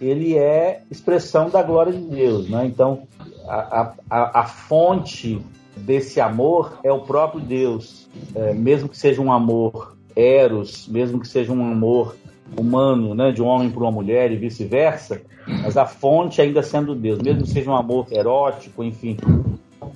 [0.00, 2.66] ele é expressão da glória de Deus, né?
[2.66, 3.06] Então,
[3.48, 5.40] a, a, a fonte
[5.76, 8.08] desse amor é o próprio Deus.
[8.34, 12.16] É, mesmo que seja um amor eros, mesmo que seja um amor
[12.56, 16.94] humano, né, de um homem para uma mulher e vice-versa, mas a fonte ainda sendo
[16.94, 19.16] Deus, mesmo que seja um amor erótico, enfim,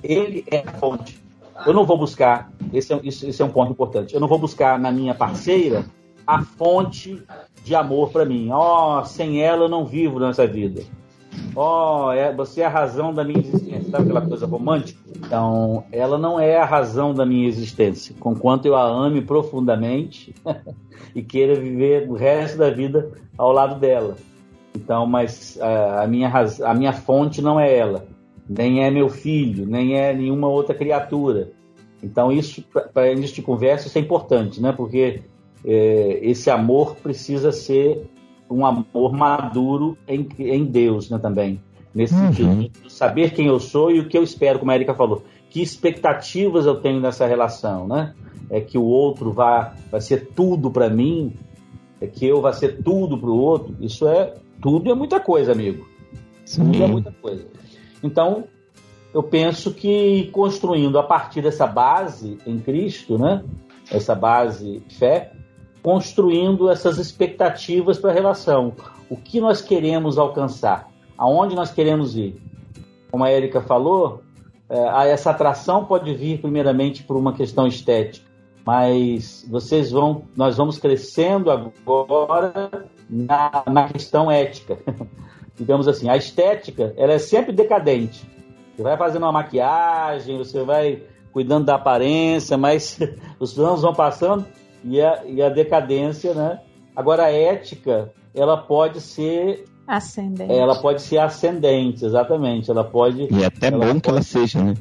[0.03, 1.19] ele é a fonte.
[1.65, 4.37] Eu não vou buscar, esse é, isso, esse é um ponto importante, eu não vou
[4.37, 5.85] buscar na minha parceira
[6.25, 7.21] a fonte
[7.63, 8.49] de amor para mim.
[8.51, 10.83] Ó, oh, sem ela eu não vivo nessa vida.
[11.55, 13.91] Oh, é, você é a razão da minha existência.
[13.91, 14.99] Sabe aquela coisa romântica?
[15.15, 18.15] Então, ela não é a razão da minha existência.
[18.19, 20.33] Conquanto eu a ame profundamente
[21.13, 24.15] e queira viver o resto da vida ao lado dela.
[24.75, 26.31] Então, mas a, a minha,
[26.63, 28.05] a minha fonte não é ela.
[28.49, 31.51] Nem é meu filho, nem é nenhuma outra criatura.
[32.01, 32.63] Então, isso,
[32.93, 34.71] para início de conversa, isso é importante, né?
[34.71, 35.21] Porque
[35.63, 38.09] é, esse amor precisa ser
[38.51, 41.61] um amor maduro em, em Deus, né, também.
[41.93, 42.33] Nesse uhum.
[42.33, 45.23] sentido, saber quem eu sou e o que eu espero, como a Erika falou.
[45.49, 48.13] Que expectativas eu tenho nessa relação, né?
[48.49, 51.33] É que o outro vá, vai ser tudo para mim,
[51.99, 53.75] é que eu vá ser tudo para o outro.
[53.81, 55.87] Isso é tudo é muita coisa, amigo.
[56.45, 56.71] Sim.
[56.71, 57.45] Tudo é muita coisa.
[58.01, 58.45] Então,
[59.13, 63.43] eu penso que construindo a partir dessa base em Cristo, né?
[63.91, 65.30] essa base fé,
[65.83, 68.73] construindo essas expectativas para a relação.
[69.09, 70.87] O que nós queremos alcançar?
[71.17, 72.41] Aonde nós queremos ir?
[73.09, 74.21] Como a Érica falou,
[74.69, 78.25] é, essa atração pode vir primeiramente por uma questão estética,
[78.65, 84.77] mas vocês vão, nós vamos crescendo agora na, na questão ética.
[85.57, 88.25] Digamos assim, a estética ela é sempre decadente.
[88.75, 91.03] Você vai fazendo uma maquiagem, você vai
[91.33, 92.97] cuidando da aparência, mas
[93.39, 94.45] os anos vão passando
[94.83, 96.59] e a, e a decadência, né?
[96.95, 100.51] Agora a ética, ela pode ser ascendente.
[100.51, 102.69] Ela pode ser ascendente, exatamente.
[102.69, 103.27] Ela pode.
[103.33, 104.73] E é até bom pode, que ela seja, né?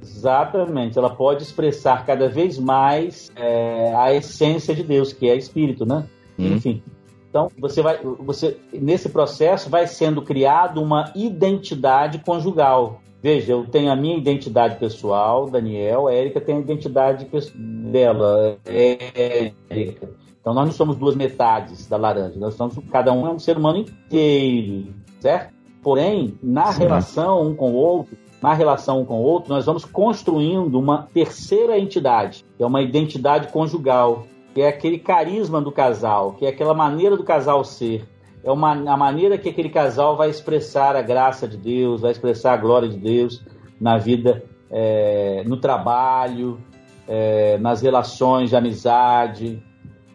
[0.00, 0.98] Exatamente.
[0.98, 6.06] Ela pode expressar cada vez mais é, a essência de Deus, que é Espírito, né?
[6.38, 6.54] Hum.
[6.54, 6.82] Enfim.
[7.28, 13.00] Então, você vai, você nesse processo vai sendo criado uma identidade conjugal.
[13.22, 20.08] Veja, eu tenho a minha identidade pessoal, Daniel, a Érica tem a identidade dela, Érica.
[20.40, 23.56] Então nós não somos duas metades da laranja, nós somos cada um é um ser
[23.56, 25.54] humano inteiro, certo?
[25.80, 26.80] Porém, na Sim.
[26.80, 31.08] relação um com o outro, na relação um com o outro, nós vamos construindo uma
[31.14, 36.48] terceira entidade, que é uma identidade conjugal, que é aquele carisma do casal, que é
[36.48, 38.04] aquela maneira do casal ser,
[38.44, 42.54] é uma, a maneira que aquele casal vai expressar a graça de Deus, vai expressar
[42.54, 43.42] a glória de Deus
[43.80, 46.58] na vida, é, no trabalho,
[47.06, 49.62] é, nas relações de amizade,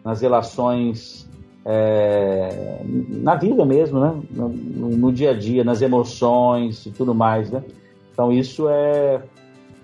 [0.04, 1.28] nas relações
[1.64, 4.22] é, na vida mesmo, né?
[4.30, 7.62] No, no, dia a dia, nas emoções e tudo mais, né?
[8.10, 9.22] Então isso é,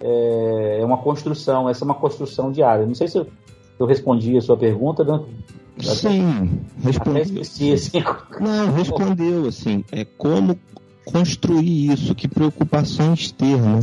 [0.00, 2.86] é, é uma construção, essa é uma construção diária.
[2.86, 3.26] Não sei se eu,
[3.78, 5.20] eu respondi a sua pergunta, né?
[5.78, 7.40] Sim, respondi.
[7.40, 8.04] Esqueci, assim.
[8.40, 9.84] Não, respondeu assim.
[9.90, 10.58] É como
[11.04, 13.80] construir isso, que preocupações ter, né?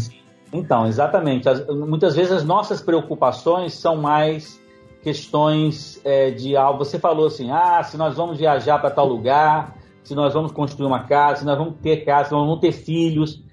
[0.54, 1.48] Então, exatamente.
[1.48, 4.60] As, muitas vezes as nossas preocupações são mais
[5.02, 6.80] questões é, de algo.
[6.80, 10.88] Você falou assim: ah, se nós vamos viajar para tal lugar, se nós vamos construir
[10.88, 13.44] uma casa, se nós vamos ter casa, se nós vamos ter filhos.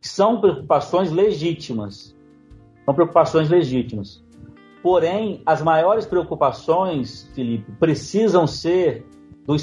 [0.00, 2.14] São preocupações legítimas.
[2.84, 4.21] São preocupações legítimas.
[4.82, 9.06] Porém, as maiores preocupações, Felipe, precisam ser
[9.46, 9.54] do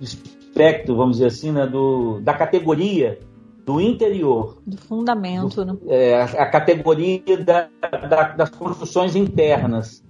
[0.00, 3.18] espectro, vamos dizer assim, né, do, da categoria
[3.66, 4.60] do interior.
[4.66, 5.78] Do fundamento, do, né?
[5.88, 7.68] É, a, a categoria da,
[8.08, 10.02] da, das construções internas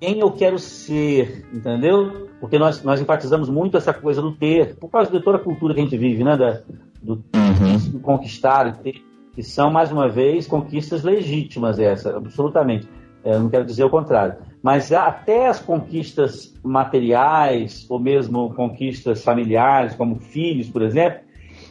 [0.00, 2.28] quem eu quero ser, entendeu?
[2.40, 5.74] Porque nós, nós enfatizamos muito essa coisa do ter, por causa de toda a cultura
[5.74, 6.36] que a gente vive, né?
[6.36, 6.60] Da,
[7.02, 7.78] do, uhum.
[7.92, 9.02] do conquistar, ter,
[9.34, 12.88] que são, mais uma vez, conquistas legítimas, essa, absolutamente.
[13.26, 14.36] É, não quero dizer o contrário.
[14.62, 21.22] Mas até as conquistas materiais, ou mesmo conquistas familiares, como filhos, por exemplo,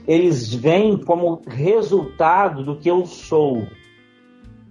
[0.05, 3.65] eles vêm como resultado do que eu sou,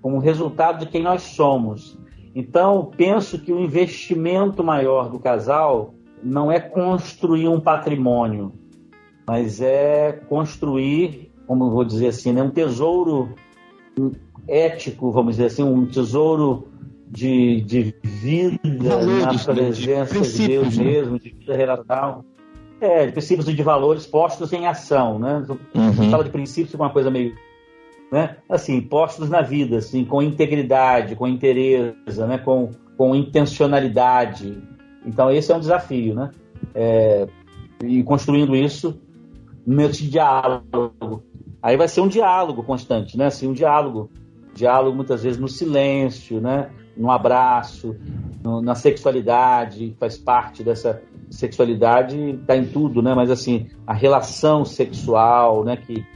[0.02, 1.98] como resultado de quem nós somos.
[2.34, 8.52] Então, penso que o investimento maior do casal não é construir um patrimônio,
[9.26, 13.30] mas é construir, como vou dizer assim, né, um tesouro
[14.46, 16.73] ético, vamos dizer assim, um tesouro
[17.14, 18.58] de, de vida
[18.88, 20.84] valores, na presença de, de Deus né?
[20.84, 22.24] mesmo, de vida relacional.
[22.80, 25.46] É, de princípios e de valores postos em ação, né?
[25.74, 26.10] Uhum.
[26.10, 27.32] Fala de princípios como uma coisa meio
[28.10, 28.36] né?
[28.48, 32.38] Assim, postos na vida, assim, com integridade, com interesse, né?
[32.38, 34.60] Com, com intencionalidade.
[35.06, 36.30] Então esse é um desafio, né?
[36.74, 37.26] É,
[37.84, 39.00] e construindo isso
[39.66, 41.22] nesse diálogo.
[41.62, 43.26] Aí vai ser um diálogo constante, né?
[43.26, 44.10] Assim, um diálogo,
[44.52, 46.70] diálogo muitas vezes no silêncio, né?
[46.96, 47.96] No abraço,
[48.42, 53.14] no, na sexualidade, faz parte dessa sexualidade, está em tudo, né?
[53.14, 55.76] Mas assim, a relação sexual, né?
[55.76, 56.06] Que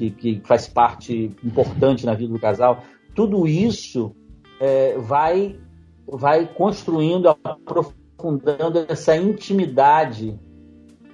[0.00, 2.82] que, que faz parte importante na vida do casal,
[3.14, 4.14] tudo isso
[4.58, 5.58] é, vai,
[6.06, 10.38] vai construindo, aprofundando essa intimidade,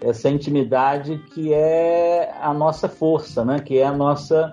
[0.01, 3.59] essa intimidade que é a nossa força, né?
[3.59, 4.53] Que é a nossa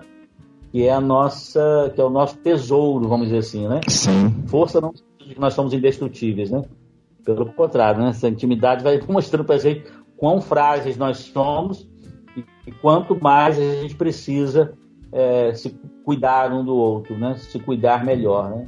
[0.74, 3.80] que é a nossa, que é o nosso tesouro, vamos dizer assim, né?
[3.88, 4.42] Sim.
[4.48, 6.62] Força não que nós somos indestrutíveis, né?
[7.24, 8.08] Pelo contrário, né?
[8.08, 9.84] Essa intimidade vai mostrando para gente
[10.16, 11.88] quão frágeis nós somos
[12.66, 14.76] e quanto mais a gente precisa
[15.12, 17.36] é, se cuidar um do outro, né?
[17.36, 18.66] Se cuidar melhor, né?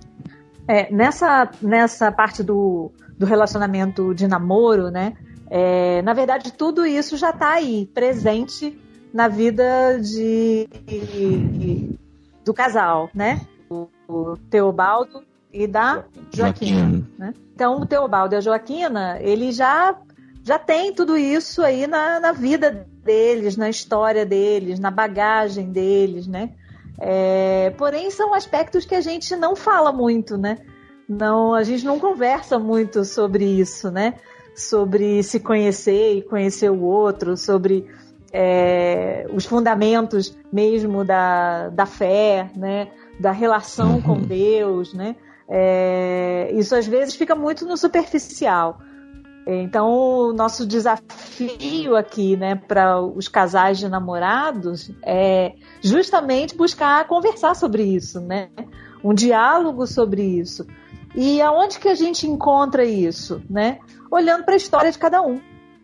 [0.69, 5.15] É, nessa, nessa parte do, do relacionamento de namoro, né?
[5.51, 8.79] É, na verdade, tudo isso já está aí, presente
[9.17, 11.99] na vida de, de,
[12.45, 13.41] do casal, né?
[13.69, 17.03] O, o Teobaldo e da Joaquina.
[17.19, 17.35] Né?
[17.55, 19.97] Então, o Teobaldo e a Joaquina, ele já
[20.45, 26.29] já tem tudo isso aí na, na vida deles, na história deles, na bagagem deles,
[26.29, 26.51] né?
[26.99, 30.59] É, porém, são aspectos que a gente não fala muito, né?
[31.09, 34.15] não, a gente não conversa muito sobre isso, né?
[34.55, 37.87] Sobre se conhecer e conhecer o outro, sobre
[38.33, 42.89] é, os fundamentos mesmo da, da fé, né?
[43.19, 44.03] Da relação uhum.
[44.03, 45.17] com Deus, né?
[45.49, 48.79] É, isso às vezes fica muito no superficial.
[49.49, 57.55] Então, o nosso desafio aqui, né, para os casais de namorados é justamente buscar conversar
[57.55, 58.49] sobre isso, né?
[59.05, 60.67] Um diálogo sobre isso.
[61.15, 63.79] E aonde que a gente encontra isso, né?
[64.11, 65.41] Olhando para a história de cada um.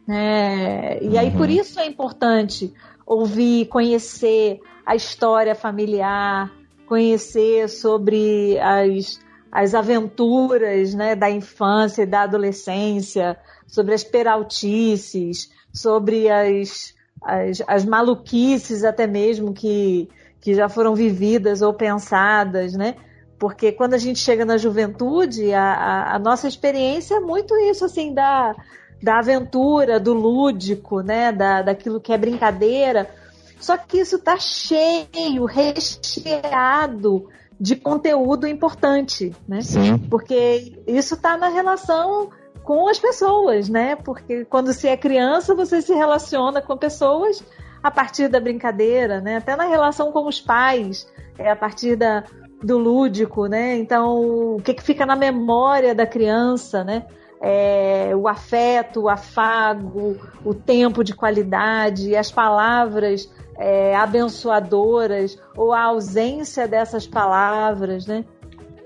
[0.06, 0.98] Né?
[1.00, 1.54] E aí, por uhum.
[1.54, 2.72] isso é importante
[3.06, 6.50] ouvir, conhecer a história familiar,
[6.86, 16.28] conhecer sobre as, as aventuras né, da infância e da adolescência, sobre as peraltices, sobre
[16.28, 20.08] as, as, as maluquices até mesmo que,
[20.40, 22.96] que já foram vividas ou pensadas, né?
[23.38, 27.84] Porque quando a gente chega na juventude, a, a, a nossa experiência é muito isso,
[27.84, 28.54] assim, da,
[29.02, 31.32] da aventura, do lúdico, né?
[31.32, 33.10] Da, daquilo que é brincadeira.
[33.58, 37.28] Só que isso está cheio, recheado
[37.58, 39.60] de conteúdo importante, né?
[39.60, 39.98] Sim.
[39.98, 42.30] Porque isso está na relação
[42.64, 43.96] com as pessoas, né?
[43.96, 47.42] Porque quando se é criança, você se relaciona com pessoas
[47.82, 49.36] a partir da brincadeira, né?
[49.36, 52.24] Até na relação com os pais, é a partir da,
[52.62, 53.76] do lúdico, né?
[53.76, 57.04] Então, o que, que fica na memória da criança, né?
[57.44, 63.28] É, o afeto, o afago, o tempo de qualidade, as palavras
[63.58, 68.24] é, abençoadoras ou a ausência dessas palavras, né?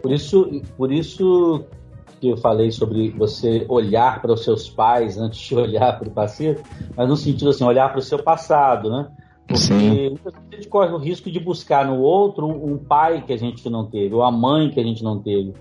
[0.02, 1.64] Por isso, por isso
[2.20, 6.10] que eu falei sobre você olhar para os seus pais antes de olhar para o
[6.10, 6.62] passado,
[6.96, 9.08] mas no sentido assim, olhar para o seu passado, né?
[9.46, 10.18] Porque Sim.
[10.24, 13.86] a gente corre o risco de buscar no outro um pai que a gente não
[13.86, 15.54] teve, ou a mãe que a gente não teve.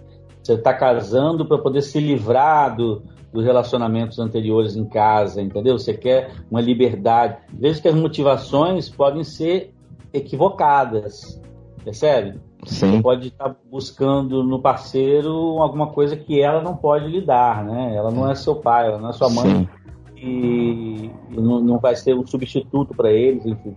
[0.46, 3.02] Você está casando para poder se livrar do,
[3.34, 5.76] dos relacionamentos anteriores em casa, entendeu?
[5.76, 7.38] Você quer uma liberdade.
[7.52, 9.74] Veja que as motivações podem ser
[10.14, 11.42] equivocadas,
[11.84, 12.40] percebe?
[12.64, 12.92] Sim.
[12.92, 17.96] Você pode estar buscando no parceiro alguma coisa que ela não pode lhe dar, né?
[17.96, 19.68] Ela não é seu pai, ela não é sua mãe.
[20.16, 23.76] E, e não, não, vai ser um substituto para eles, enfim.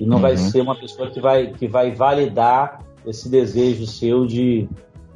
[0.00, 0.22] E não uhum.
[0.22, 4.68] vai ser uma pessoa que vai, que vai validar esse desejo seu de,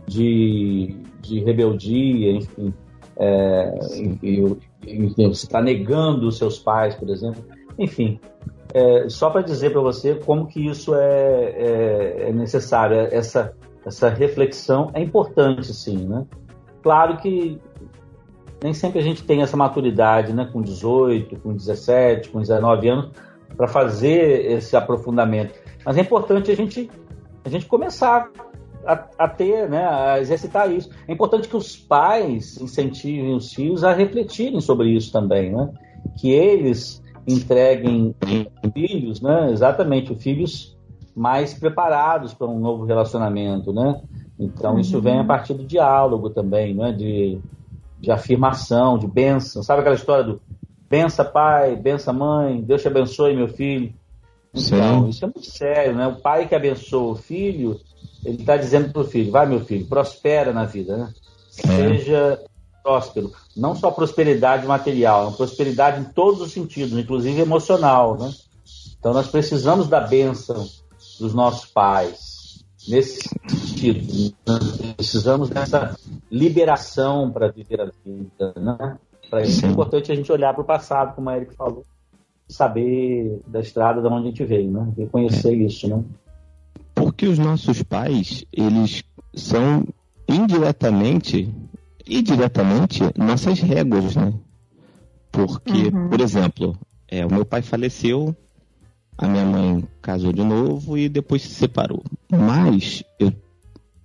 [0.06, 2.74] de, de rebeldia, enfim.
[3.16, 3.78] É,
[4.86, 7.44] enfim, você está negando os seus pais, por exemplo.
[7.78, 8.18] Enfim,
[8.74, 14.08] é, só para dizer para você como que isso é, é, é, necessário, essa, essa
[14.08, 16.26] reflexão é importante, sim, né?
[16.82, 17.60] Claro que
[18.62, 23.10] nem sempre a gente tem essa maturidade, né, com 18, com 17, com 19 anos,
[23.56, 25.52] para fazer esse aprofundamento.
[25.84, 26.88] Mas é importante a gente,
[27.44, 28.30] a gente começar
[28.86, 30.90] a, a, ter, né, a exercitar isso.
[31.06, 35.70] É importante que os pais incentivem os filhos a refletirem sobre isso também, né?
[36.18, 38.14] Que eles entreguem
[38.72, 39.50] filhos, né?
[39.52, 40.76] Exatamente, filhos
[41.14, 44.00] mais preparados para um novo relacionamento, né?
[44.38, 44.80] Então uhum.
[44.80, 46.92] isso vem a partir do diálogo também, né?
[46.92, 47.38] De,
[48.00, 49.62] de afirmação, de bênção.
[49.62, 50.40] Sabe aquela história do
[50.88, 53.94] bença pai, bença mãe, Deus te abençoe meu filho.
[54.54, 55.08] Então, Sim.
[55.08, 56.06] isso é muito sério, né?
[56.06, 57.80] O pai que abençoa o filho,
[58.24, 61.12] ele está dizendo para o filho, vai meu filho, prospera na vida, né?
[61.58, 61.76] É.
[61.76, 62.40] Seja
[62.82, 63.32] próspero.
[63.56, 68.18] Não só prosperidade material, é prosperidade em todos os sentidos, inclusive emocional.
[68.18, 68.30] Né?
[68.98, 70.66] Então nós precisamos da bênção
[71.20, 74.34] dos nossos pais, nesse sentido.
[74.46, 75.96] Nós precisamos dessa
[76.30, 78.52] liberação para viver a vida.
[78.56, 78.98] Né?
[79.30, 81.84] Para isso é importante a gente olhar para o passado, como a Eric falou,
[82.48, 84.92] saber da estrada de onde a gente veio, né?
[84.96, 85.56] reconhecer é.
[85.56, 85.88] isso.
[85.88, 86.02] Né?
[86.94, 89.02] Porque os nossos pais, eles
[89.34, 89.86] são
[90.28, 91.52] indiretamente
[92.06, 94.32] e diretamente nossas réguas, né?
[95.30, 96.08] Porque, uhum.
[96.08, 96.78] por exemplo,
[97.08, 98.36] é, o meu pai faleceu,
[99.16, 102.02] a minha mãe casou de novo e depois se separou.
[102.30, 103.32] Mas eu,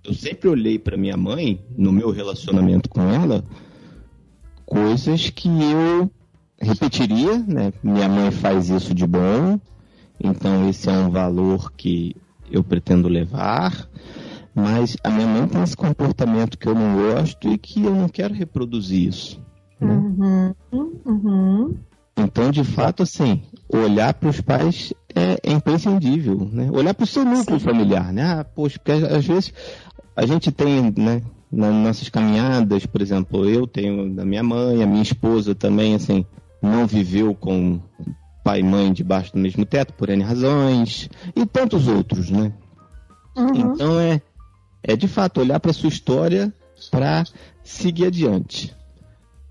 [0.04, 3.44] eu sempre olhei para minha mãe, no meu relacionamento com ela,
[4.64, 6.10] coisas que eu
[6.60, 7.72] repetiria, né?
[7.82, 9.60] Minha mãe faz isso de bom,
[10.22, 12.16] então esse é um valor que
[12.50, 13.88] eu pretendo levar.
[14.54, 18.08] Mas a minha mãe tem esse comportamento que eu não gosto e que eu não
[18.08, 19.40] quero reproduzir isso.
[19.80, 19.94] Né?
[19.94, 20.54] Uhum,
[21.06, 21.74] uhum.
[22.16, 26.68] Então, de fato, assim, olhar para os pais é, é, imprescindível, né?
[26.72, 27.64] Olhar para o seu núcleo Sim.
[27.64, 28.22] familiar, né?
[28.22, 29.52] Ah, poxa, porque às vezes
[30.16, 34.86] a gente tem, né, nas nossas caminhadas, por exemplo, eu tenho da minha mãe, a
[34.86, 36.26] minha esposa também, assim,
[36.60, 37.80] não viveu com
[38.48, 42.50] pai e mãe debaixo do mesmo teto por N razões, e tantos outros, né?
[43.36, 43.54] Uhum.
[43.54, 44.22] Então é,
[44.82, 46.50] é de fato olhar para sua história
[46.90, 47.24] para
[47.62, 48.74] seguir adiante.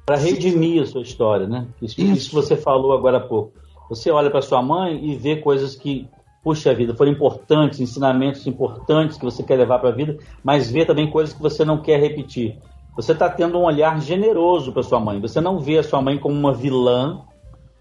[0.04, 1.68] Para redimir a sua história, né?
[1.80, 2.12] Isso, isso.
[2.12, 3.54] isso você falou agora há pouco.
[3.88, 6.10] Você olha para sua mãe e vê coisas que,
[6.44, 10.86] puxa vida, foram importantes, ensinamentos importantes que você quer levar para a vida, mas vê
[10.86, 12.58] também coisas que você não quer repetir.
[12.96, 15.22] Você está tendo um olhar generoso para sua mãe.
[15.22, 17.22] Você não vê a sua mãe como uma vilã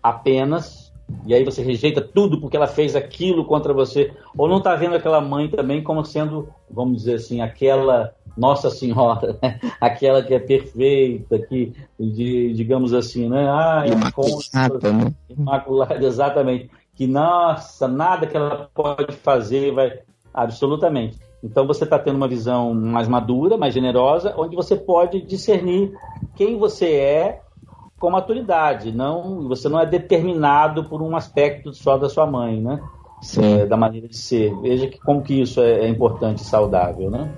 [0.02, 0.85] apenas,
[1.24, 4.96] e aí você rejeita tudo porque ela fez aquilo contra você, ou não está vendo
[4.96, 9.60] aquela mãe também como sendo, vamos dizer assim, aquela Nossa Senhora, né?
[9.80, 13.48] aquela que é perfeita, que, de, digamos assim, né?
[13.48, 15.14] Ah, é imaculada, né?
[15.28, 16.70] imaculada, exatamente.
[16.94, 20.00] Que, nossa, nada que ela pode fazer vai.
[20.32, 21.18] Absolutamente.
[21.42, 25.92] Então você está tendo uma visão mais madura, mais generosa, onde você pode discernir
[26.34, 27.40] quem você é
[27.98, 32.80] com maturidade, não você não é determinado por um aspecto só da sua mãe, né?
[33.38, 34.54] É, da maneira de ser.
[34.60, 37.32] Veja que como que isso é, é importante e saudável, né?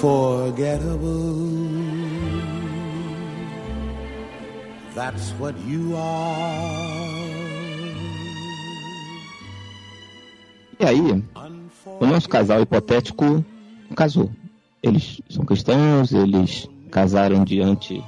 [0.00, 1.68] Unforgettable.
[4.94, 6.90] That's what you are.
[10.78, 11.22] E aí,
[12.00, 13.44] o nosso casal hipotético
[13.94, 14.30] casou.
[14.82, 18.02] Eles são cristãos, eles casaram diante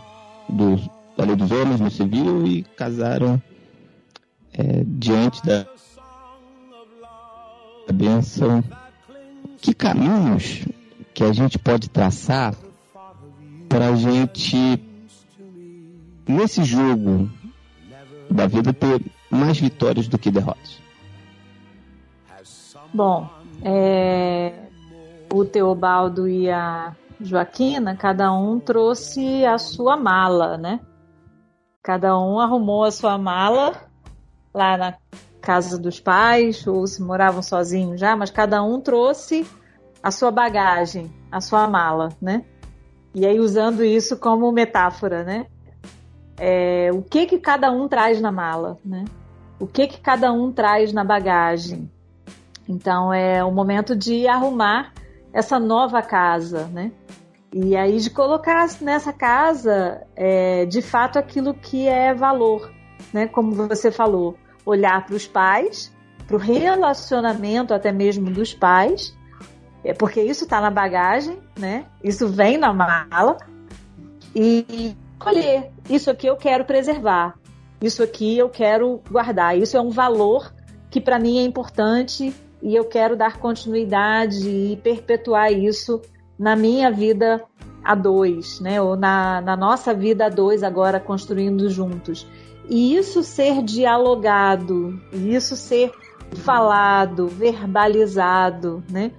[0.49, 0.77] do,
[1.17, 3.41] da lei dos homens no civil e casaram
[4.55, 5.67] é, diante da,
[7.87, 8.65] da bênção.
[9.59, 10.65] Que caminhos
[11.15, 12.55] que a gente pode traçar
[13.69, 14.57] para a gente,
[16.27, 17.31] nesse jogo
[18.31, 20.81] da vida, ter mais vitórias do que derrotas?
[22.93, 23.29] Bom,
[23.63, 24.53] é,
[25.33, 30.81] o Teobaldo e a Joaquina, cada um trouxe a sua mala, né?
[31.83, 33.89] Cada um arrumou a sua mala
[34.53, 34.95] lá na
[35.41, 39.47] casa dos pais, ou se moravam sozinhos já, mas cada um trouxe
[40.03, 42.45] a sua bagagem, a sua mala, né?
[43.15, 45.47] E aí usando isso como metáfora, né?
[46.37, 49.05] É, o que que cada um traz na mala, né?
[49.61, 51.91] O que que cada um traz na bagagem?
[52.69, 54.93] Então é o momento de arrumar
[55.33, 56.91] essa nova casa, né?
[57.53, 62.73] E aí de colocar nessa casa, é, de fato, aquilo que é valor,
[63.13, 63.29] né?
[63.29, 65.95] Como você falou, olhar para os pais,
[66.27, 69.15] para o relacionamento até mesmo dos pais
[69.85, 71.85] é porque isso está na bagagem, né?
[72.03, 73.37] Isso vem na mala
[74.35, 75.71] e escolher.
[75.89, 77.35] Isso aqui eu quero preservar.
[77.81, 79.59] Isso aqui eu quero guardar.
[79.59, 80.53] Isso é um valor
[80.91, 86.01] que para mim é importante e eu quero dar continuidade e perpetuar isso
[86.39, 87.43] na minha vida
[87.83, 88.81] a dois, né?
[88.81, 92.27] Ou na, na nossa vida a dois agora construindo juntos.
[92.69, 95.93] E isso ser dialogado, isso ser
[96.37, 99.11] falado, verbalizado, né?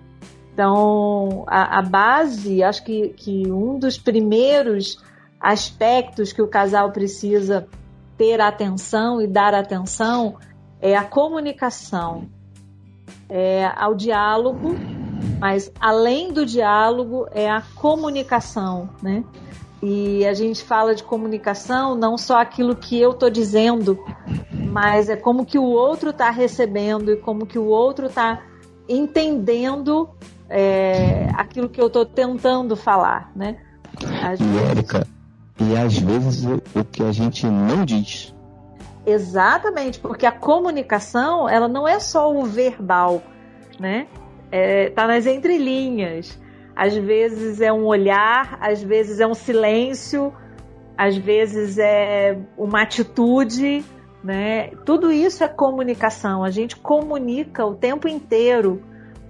[0.53, 5.03] Então, a, a base, acho que, que um dos primeiros
[5.39, 7.67] aspectos que o casal precisa
[8.17, 10.37] ter atenção e dar atenção
[10.79, 12.27] é a comunicação,
[13.27, 14.75] é ao diálogo,
[15.39, 19.23] mas além do diálogo é a comunicação, né?
[19.81, 23.99] E a gente fala de comunicação não só aquilo que eu estou dizendo,
[24.71, 28.43] mas é como que o outro está recebendo e como que o outro está
[28.87, 30.09] entendendo
[30.55, 33.57] é, aquilo que eu estou tentando falar, né?
[34.21, 35.07] Às e Érica,
[35.59, 38.33] e às vezes o, o que a gente não diz.
[39.03, 43.23] Exatamente, porque a comunicação ela não é só o verbal,
[43.79, 44.07] né?
[44.51, 46.39] É, tá nas entrelinhas.
[46.75, 50.31] Às vezes é um olhar, às vezes é um silêncio,
[50.95, 53.83] às vezes é uma atitude,
[54.23, 54.67] né?
[54.85, 56.43] Tudo isso é comunicação.
[56.43, 58.83] A gente comunica o tempo inteiro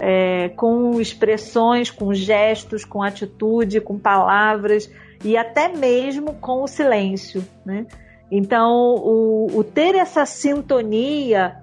[0.06, 4.91] é, com expressões, com gestos, com atitude, com palavras
[5.24, 7.86] e até mesmo com o silêncio, né?
[8.30, 11.56] Então, o, o ter essa sintonia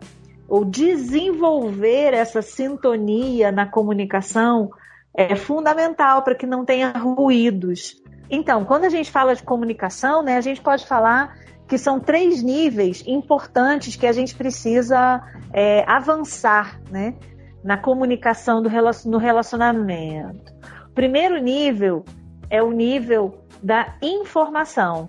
[0.49, 4.71] ou desenvolver essa sintonia na comunicação
[5.13, 8.03] é fundamental para que não tenha ruídos.
[8.31, 11.37] Então, quando a gente fala de comunicação, né, a gente pode falar
[11.69, 15.23] que são três níveis importantes que a gente precisa
[15.53, 17.15] é, avançar, né?
[17.63, 18.71] Na comunicação do
[19.07, 20.53] no relacionamento.
[20.89, 22.05] O primeiro nível
[22.49, 25.09] é o nível da informação.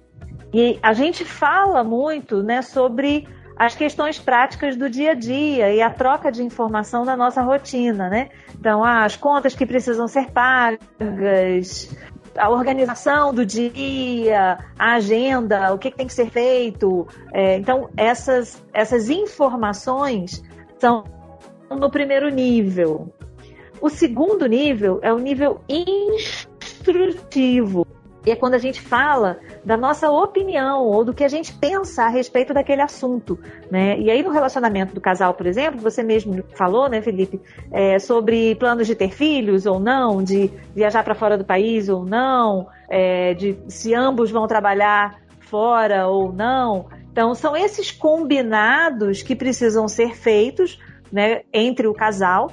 [0.54, 3.28] E a gente fala muito né, sobre
[3.58, 8.10] as questões práticas do dia a dia e a troca de informação da nossa rotina,
[8.10, 8.30] né?
[8.58, 11.96] Então, as contas que precisam ser pagas,
[12.36, 17.08] a organização do dia, a agenda, o que, que tem que ser feito.
[17.32, 20.44] É, então, essas, essas informações
[20.80, 21.04] são
[21.76, 23.14] no primeiro nível.
[23.82, 27.12] O segundo nível é o nível instrutivo.
[28.26, 32.04] E é quando a gente fala da nossa opinião ou do que a gente pensa
[32.04, 34.00] a respeito daquele assunto, né?
[34.00, 37.42] E aí no relacionamento do casal, por exemplo, você mesmo falou, né, Felipe,
[37.72, 42.06] é, sobre planos de ter filhos ou não, de viajar para fora do país ou
[42.06, 46.86] não, é, de se ambos vão trabalhar fora ou não.
[47.12, 50.80] Então são esses combinados que precisam ser feitos,
[51.12, 52.52] né, entre o casal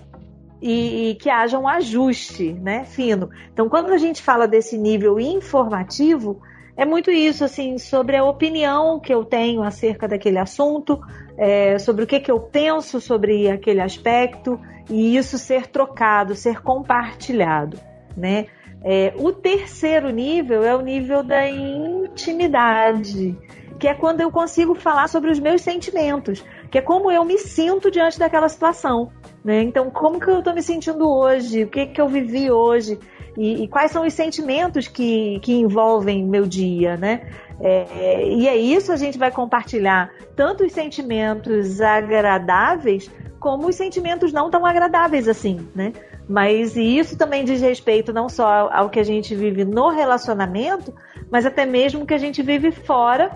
[0.61, 3.31] e, e, que haja um ajuste né, fino.
[3.53, 6.41] Então, quando a gente fala desse nível informativo,
[6.77, 11.01] é muito isso, assim, sobre a opinião que eu tenho acerca daquele assunto,
[11.37, 16.63] é, sobre o que, que eu penso sobre aquele aspecto, e isso ser trocado, ser
[16.63, 17.79] compartilhado,
[18.17, 18.47] né?
[18.83, 23.37] É, o terceiro nível é o nível da intimidade,
[23.79, 27.39] que é quando eu consigo falar sobre os meus sentimentos, que é como eu me
[27.39, 29.11] sinto diante daquela situação.
[29.45, 29.63] Né?
[29.63, 31.65] Então, como que eu estou me sentindo hoje?
[31.65, 32.99] O que, que eu vivi hoje?
[33.37, 37.31] E, e, quais são os sentimentos que, que envolvem meu dia, né?
[37.61, 44.33] É, e é isso a gente vai compartilhar tanto os sentimentos agradáveis como os sentimentos
[44.33, 45.93] não tão agradáveis assim, né?
[46.29, 50.93] Mas isso também diz respeito não só ao, que a gente vive no relacionamento,
[51.31, 53.31] mas até mesmo que a gente vive fora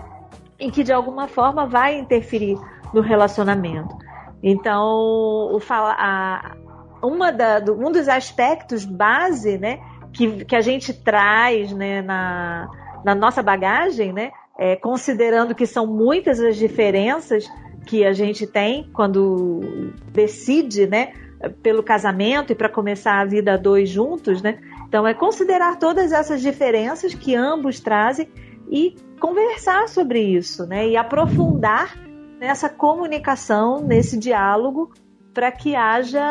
[0.59, 2.57] e que de alguma forma vai interferir
[2.93, 3.95] no relacionamento.
[4.41, 6.55] Então, o, a,
[7.01, 9.79] uma da, do, um dos aspectos base, né,
[10.11, 12.69] que, que a gente traz, né, na,
[13.05, 17.49] na nossa bagagem, né, é, considerando que são muitas as diferenças
[17.87, 21.13] que a gente tem quando decide, né,
[21.61, 24.59] pelo casamento e para começar a vida dois juntos, né?
[24.87, 28.29] Então é considerar todas essas diferenças que ambos trazem
[28.69, 30.87] e conversar sobre isso, né?
[30.87, 31.97] E aprofundar
[32.43, 34.91] nessa comunicação, nesse diálogo,
[35.33, 36.21] para que haja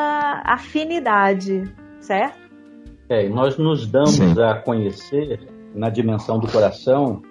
[0.45, 1.65] afinidade,
[2.01, 2.39] certo?
[3.09, 4.41] É, nós nos damos Sim.
[4.43, 5.41] a conhecer
[5.75, 7.23] na dimensão do coração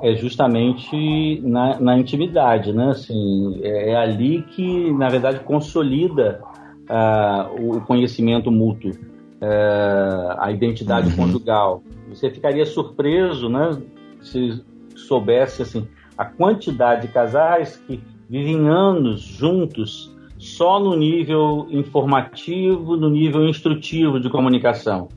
[0.00, 2.90] é justamente na, na intimidade, né?
[2.90, 6.40] Assim, é, é, ali que, na verdade, consolida
[6.88, 11.16] uh, o conhecimento mútuo, uh, a identidade uhum.
[11.16, 11.82] conjugal.
[12.08, 13.76] Você ficaria surpreso, né?
[14.22, 14.64] Se
[14.94, 23.08] soubesse assim a quantidade de casais que vivem anos juntos só no nível informativo, no
[23.08, 25.08] nível instrutivo de comunicação,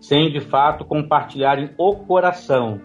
[0.00, 2.80] sem de fato compartilharem o coração.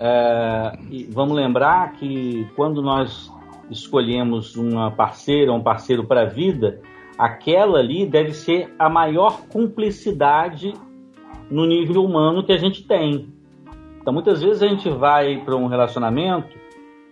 [0.00, 0.72] É,
[1.10, 3.32] vamos lembrar que quando nós
[3.70, 6.80] escolhemos uma parceira, um parceiro para a vida,
[7.18, 10.72] aquela ali deve ser a maior cumplicidade
[11.50, 13.28] no nível humano que a gente tem.
[14.00, 16.56] Então, muitas vezes a gente vai para um relacionamento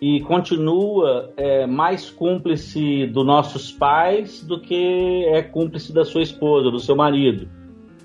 [0.00, 6.70] e continua é, mais cúmplice dos nossos pais do que é cúmplice da sua esposa,
[6.70, 7.48] do seu marido.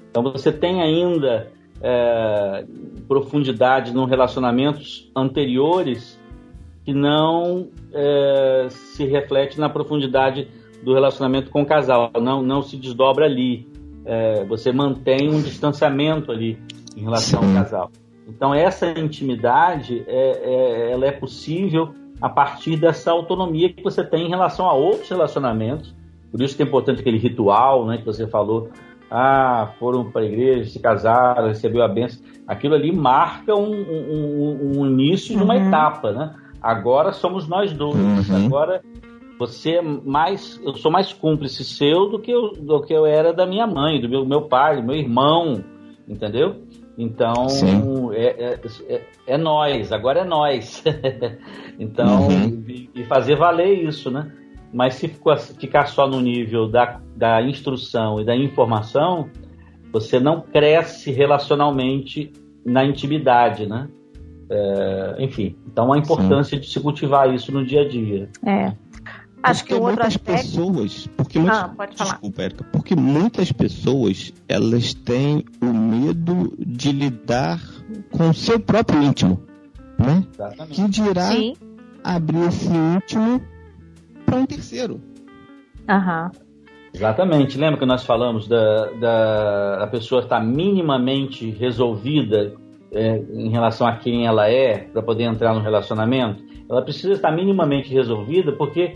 [0.10, 2.66] Então você tem ainda é,
[3.08, 6.20] profundidade nos relacionamentos anteriores
[6.86, 10.48] que não é, se reflete na profundidade
[10.84, 13.70] do relacionamento com o casal, não, não se desdobra ali.
[14.04, 16.58] É, você mantém um distanciamento ali
[16.98, 17.92] em relação ao casal.
[18.28, 24.28] Então essa intimidade é, é, ela é possível a partir dessa autonomia que você tem
[24.28, 25.94] em relação a outros relacionamentos.
[26.32, 28.70] Por isso que é importante aquele ritual, né, que você falou.
[29.10, 32.24] Ah, foram para a igreja, se casaram, recebeu a bênção.
[32.48, 35.68] Aquilo ali marca um, um, um início de uma uhum.
[35.68, 36.34] etapa, né?
[36.62, 38.30] Agora somos nós dois.
[38.30, 38.46] Uhum.
[38.46, 38.82] Agora
[39.38, 43.34] você é mais, eu sou mais cúmplice seu do que eu, do que eu era
[43.34, 45.64] da minha mãe, do meu, meu pai, do meu irmão,
[46.08, 46.58] entendeu?
[47.02, 50.84] Então, é, é, é, é, nós, agora é nós.
[51.80, 52.64] então, uhum.
[52.68, 54.32] e, e, fazer valer isso, né?
[54.72, 59.30] Mas se ficar só no nível da, da instrução e da informação,
[59.92, 62.32] você não cresce relacionalmente
[62.64, 63.90] na intimidade, né?
[64.48, 66.62] É, enfim, então a importância Sim.
[66.62, 68.30] de se cultivar isso no dia a dia.
[68.46, 68.74] É.
[69.44, 70.42] Acho porque que o outro muitas aspecto...
[70.42, 72.12] pessoas, porque muitas, ah, pode falar.
[72.12, 77.60] Desculpa, Erika, porque muitas pessoas elas têm o medo de lidar
[78.12, 79.42] com o seu próprio íntimo,
[79.98, 80.24] né?
[80.34, 80.76] Exatamente.
[80.76, 81.56] Que dirá Sim.
[82.04, 83.42] abrir esse íntimo
[84.26, 85.02] para um terceiro.
[85.90, 86.32] Aham.
[86.94, 87.58] Exatamente.
[87.58, 92.54] Lembra que nós falamos da, da a pessoa estar minimamente resolvida
[92.92, 96.44] é, em relação a quem ela é para poder entrar no relacionamento?
[96.70, 98.96] Ela precisa estar minimamente resolvida, porque,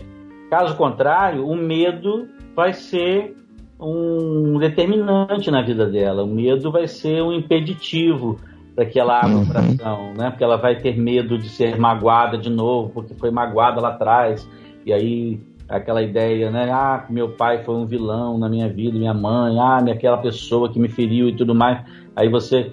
[0.50, 3.36] caso contrário, o medo vai ser
[3.78, 6.24] um determinante na vida dela.
[6.24, 8.38] O medo vai ser um impeditivo
[8.74, 9.46] para que ela abra o uhum.
[9.46, 10.30] coração, né?
[10.30, 14.48] Porque ela vai ter medo de ser magoada de novo, porque foi magoada lá atrás.
[14.84, 16.70] E aí aquela ideia, né?
[16.70, 20.78] Ah, meu pai foi um vilão na minha vida, minha mãe, ah, aquela pessoa que
[20.78, 21.84] me feriu e tudo mais.
[22.14, 22.72] Aí você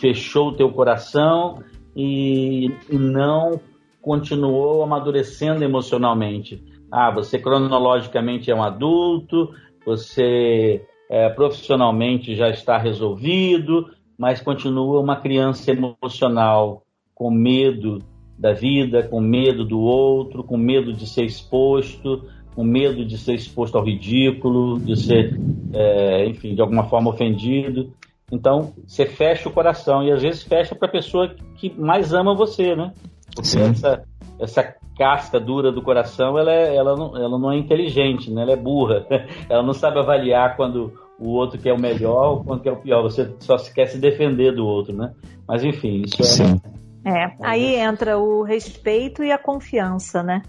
[0.00, 1.62] fechou o teu coração
[1.94, 3.60] e, e não
[4.02, 6.62] continuou amadurecendo emocionalmente.
[6.90, 15.16] Ah, você cronologicamente é um adulto, você é, profissionalmente já está resolvido, mas continua uma
[15.16, 16.82] criança emocional
[17.14, 17.98] com medo
[18.38, 22.24] da vida, com medo do outro, com medo de ser exposto,
[22.54, 25.38] com medo de ser exposto ao ridículo, de ser,
[25.72, 27.92] é, enfim, de alguma forma ofendido.
[28.32, 32.34] Então, você fecha o coração e às vezes fecha para a pessoa que mais ama
[32.34, 32.92] você, né?
[33.34, 34.04] Porque essa,
[34.40, 38.42] essa casca dura do coração, ela, é, ela, não, ela não é inteligente, né?
[38.42, 39.06] Ela é burra.
[39.48, 43.02] Ela não sabe avaliar quando o outro quer o melhor ou quando quer o pior.
[43.02, 45.12] Você só se quer se defender do outro, né?
[45.46, 46.60] Mas enfim, isso Sim.
[46.64, 46.80] é.
[47.02, 50.42] É, aí entra o respeito e a confiança, né?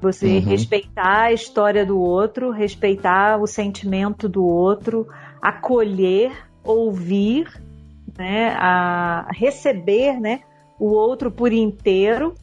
[0.00, 0.44] Você uhum.
[0.44, 5.06] respeitar a história do outro, respeitar o sentimento do outro,
[5.40, 6.32] acolher
[6.64, 7.46] ouvir,
[8.18, 10.40] né, a receber, né,
[10.78, 12.34] o outro por inteiro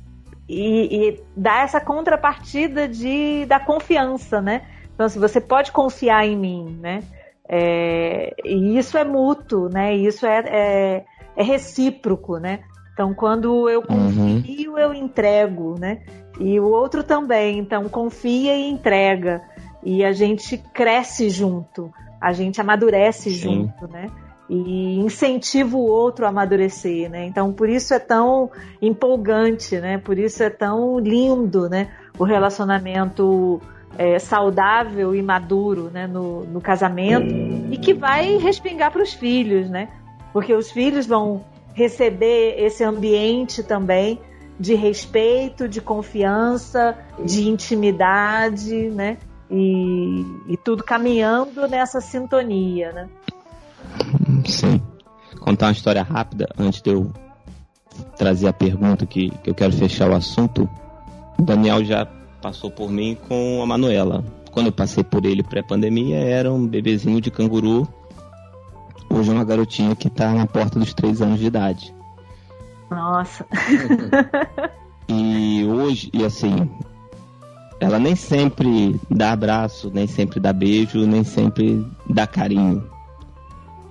[0.49, 4.63] e, e dar essa contrapartida de da confiança, né?
[4.93, 7.01] Então, se assim, você pode confiar em mim, né?
[7.47, 9.95] É, e isso é mútuo, né?
[9.95, 11.05] Isso é, é,
[11.37, 12.59] é recíproco, né?
[12.93, 13.85] Então, quando eu uhum.
[13.85, 14.77] confio, uhum.
[14.77, 16.01] eu entrego, né?
[16.39, 17.59] E o outro também.
[17.59, 19.41] Então, confia e entrega.
[19.81, 21.89] E a gente cresce junto
[22.19, 23.37] a gente amadurece Sim.
[23.37, 24.07] junto, né?
[24.49, 27.25] E incentiva o outro a amadurecer, né?
[27.25, 28.49] Então, por isso é tão
[28.81, 29.97] empolgante, né?
[29.99, 31.89] Por isso é tão lindo, né?
[32.17, 33.61] O relacionamento
[33.97, 36.07] é, saudável e maduro, né?
[36.07, 37.31] No, no casamento
[37.71, 39.89] e que vai respingar para os filhos, né?
[40.33, 44.19] Porque os filhos vão receber esse ambiente também
[44.59, 49.17] de respeito, de confiança, de intimidade, né?
[49.49, 53.09] e, e tudo caminhando nessa sintonia, né?
[54.49, 54.81] Sim.
[55.39, 57.11] Contar uma história rápida antes de eu
[58.17, 60.69] trazer a pergunta que, que eu quero fechar o assunto.
[61.37, 62.05] O Daniel já
[62.41, 64.23] passou por mim com a Manuela.
[64.51, 67.87] Quando eu passei por ele pré-pandemia, era um bebezinho de canguru.
[69.09, 71.93] Hoje é uma garotinha que está na porta dos três anos de idade.
[72.89, 73.45] Nossa.
[75.07, 76.69] e hoje, e assim,
[77.79, 82.83] ela nem sempre dá abraço, nem sempre dá beijo, nem sempre dá carinho.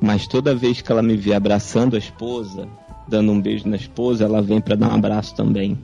[0.00, 2.68] Mas toda vez que ela me vê abraçando a esposa,
[3.08, 5.78] dando um beijo na esposa, ela vem para dar um abraço também.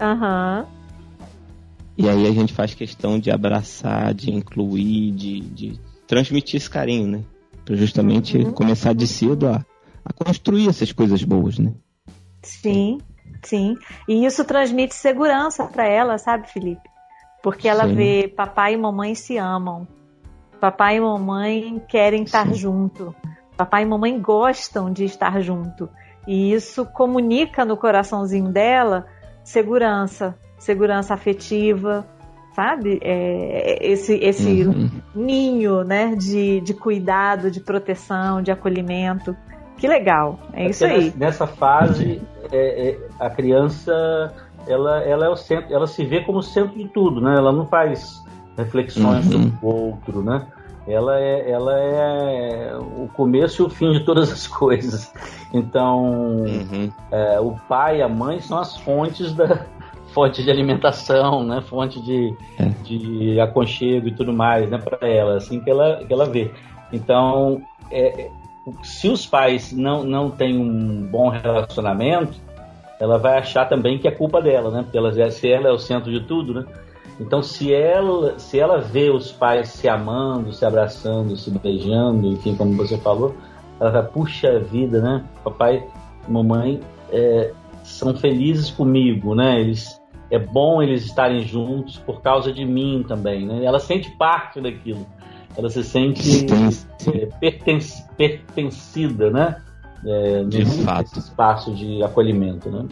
[0.00, 0.66] Aham.
[0.68, 0.82] Uhum.
[1.96, 7.06] E aí a gente faz questão de abraçar, de incluir, de, de transmitir esse carinho,
[7.06, 7.22] né?
[7.64, 8.52] Pra justamente uhum.
[8.52, 9.64] começar de cedo a,
[10.04, 11.72] a construir essas coisas boas, né?
[12.42, 12.98] Sim,
[13.42, 13.76] sim.
[14.08, 16.90] E isso transmite segurança para ela, sabe, Felipe?
[17.42, 17.94] Porque ela Sim.
[17.94, 19.86] vê papai e mamãe se amam.
[20.60, 22.54] Papai e mamãe querem estar Sim.
[22.54, 23.14] junto.
[23.62, 25.88] Papai e mamãe gostam de estar junto.
[26.26, 29.06] E isso comunica no coraçãozinho dela
[29.44, 32.04] segurança, segurança afetiva,
[32.56, 32.98] sabe?
[33.00, 34.90] É, esse esse uhum.
[35.14, 39.36] ninho, né, de, de cuidado, de proteção, de acolhimento.
[39.76, 41.12] Que legal, é, isso aí.
[41.16, 44.32] Nessa fase, é, é, a criança
[44.66, 47.36] ela, ela é o centro, ela se vê como o centro de tudo, né?
[47.36, 48.20] Ela não faz
[48.56, 49.32] reflexões uhum.
[49.32, 50.48] sobre o outro, né?
[50.86, 55.12] Ela é, ela é o começo e o fim de todas as coisas.
[55.52, 56.04] Então,
[56.44, 56.90] uhum.
[57.10, 59.64] é, o pai e a mãe são as fontes da
[60.12, 61.60] fonte de alimentação, né?
[61.62, 62.64] Fonte de, é.
[62.82, 64.78] de aconchego e tudo mais, né?
[64.78, 66.50] Para ela, assim que ela, que ela vê.
[66.92, 68.28] Então, é,
[68.82, 72.34] se os pais não, não têm um bom relacionamento,
[73.00, 74.82] ela vai achar também que é culpa dela, né?
[74.82, 76.66] Porque ela, se ela é o centro de tudo, né?
[77.22, 82.54] Então, se ela, se ela vê os pais se amando, se abraçando, se beijando, enfim,
[82.54, 83.34] como você falou,
[83.80, 85.24] ela vai, puxa vida, né?
[85.42, 85.86] Papai
[86.26, 87.52] e mamãe é,
[87.82, 89.60] são felizes comigo, né?
[89.60, 90.00] Eles,
[90.30, 93.64] é bom eles estarem juntos por causa de mim também, né?
[93.64, 95.06] Ela sente parte daquilo.
[95.56, 96.46] Ela se sente
[97.14, 99.56] é, pertence, pertencida, né?
[100.06, 101.18] é, de fato.
[101.18, 102.86] espaço de acolhimento, né?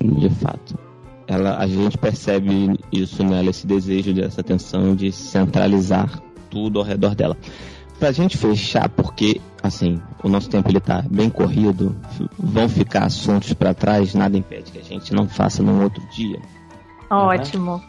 [0.00, 0.78] De fato.
[1.26, 6.20] Ela, a gente percebe isso nela, esse desejo dessa atenção de centralizar
[6.50, 7.36] tudo ao redor dela.
[7.98, 11.96] pra gente fechar, porque assim, o nosso tempo ele tá bem corrido,
[12.38, 16.38] vão ficar assuntos para trás, nada impede que a gente não faça num outro dia.
[17.10, 17.82] Ótimo.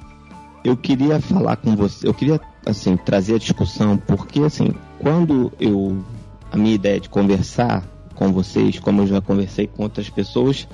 [0.63, 6.01] Eu queria falar com você, eu queria assim trazer a discussão porque assim, quando eu
[6.51, 7.83] a minha ideia de conversar
[8.15, 10.67] com vocês, como eu já conversei com outras pessoas,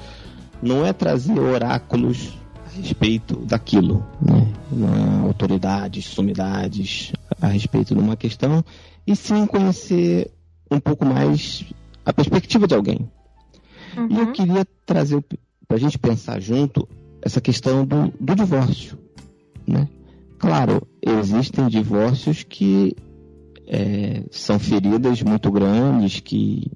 [0.61, 2.37] não é trazer oráculos
[2.75, 4.47] respeito daquilo, né?
[5.23, 7.11] Autoridades, sumidades
[7.41, 8.63] a respeito de uma questão,
[9.05, 10.31] e sim conhecer
[10.69, 11.65] um pouco mais
[12.05, 13.09] a perspectiva de alguém.
[13.97, 14.07] Uhum.
[14.09, 14.33] E eu uhum.
[14.33, 15.23] queria trazer
[15.67, 16.87] para a gente pensar junto
[17.21, 18.97] essa questão do, do divórcio,
[19.67, 19.87] né?
[20.37, 22.95] Claro, existem divórcios que
[23.67, 26.71] é, são feridas muito grandes que,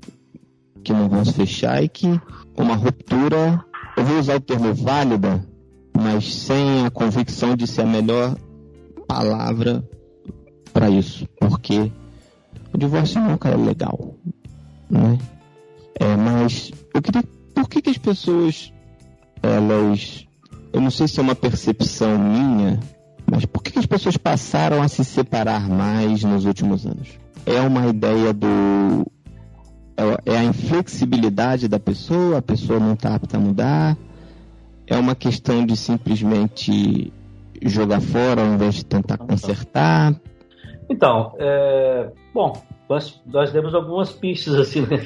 [0.83, 2.07] que não vão se fechar e que
[2.55, 3.63] uma ruptura,
[3.97, 5.45] eu vou usar o termo válida,
[5.95, 8.35] mas sem a convicção de ser a melhor
[9.07, 9.87] palavra
[10.73, 11.91] para isso, porque
[12.73, 14.15] o divórcio nunca é legal,
[14.89, 15.17] né?
[15.99, 17.23] É, mas eu queria,
[17.53, 18.73] por que, que as pessoas,
[19.41, 20.27] elas,
[20.73, 22.79] eu não sei se é uma percepção minha,
[23.25, 27.07] mas por que, que as pessoas passaram a se separar mais nos últimos anos?
[27.45, 29.05] É uma ideia do
[29.97, 33.97] é, é a inflexibilidade da pessoa, a pessoa não está apta a mudar,
[34.87, 37.11] é uma questão de simplesmente
[37.61, 40.13] jogar fora ao invés de tentar consertar.
[40.89, 45.01] Então, é, bom, nós, nós demos algumas pistas assim, né?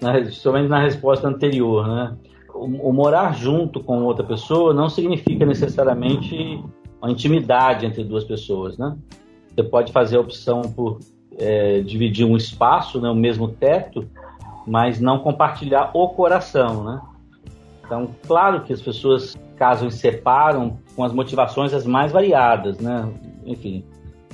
[0.00, 2.16] na, somente na resposta anterior, né?
[2.54, 6.64] O, o, morar junto com outra pessoa não significa necessariamente
[7.02, 8.96] uma intimidade entre duas pessoas, né?
[9.48, 11.00] Você pode fazer a opção por
[11.38, 14.08] é, dividir um espaço, né, o mesmo teto,
[14.66, 17.00] mas não compartilhar o coração, né?
[17.86, 23.08] Então, claro que as pessoas casam e separam com as motivações as mais variadas, né?
[23.44, 23.84] Enfim,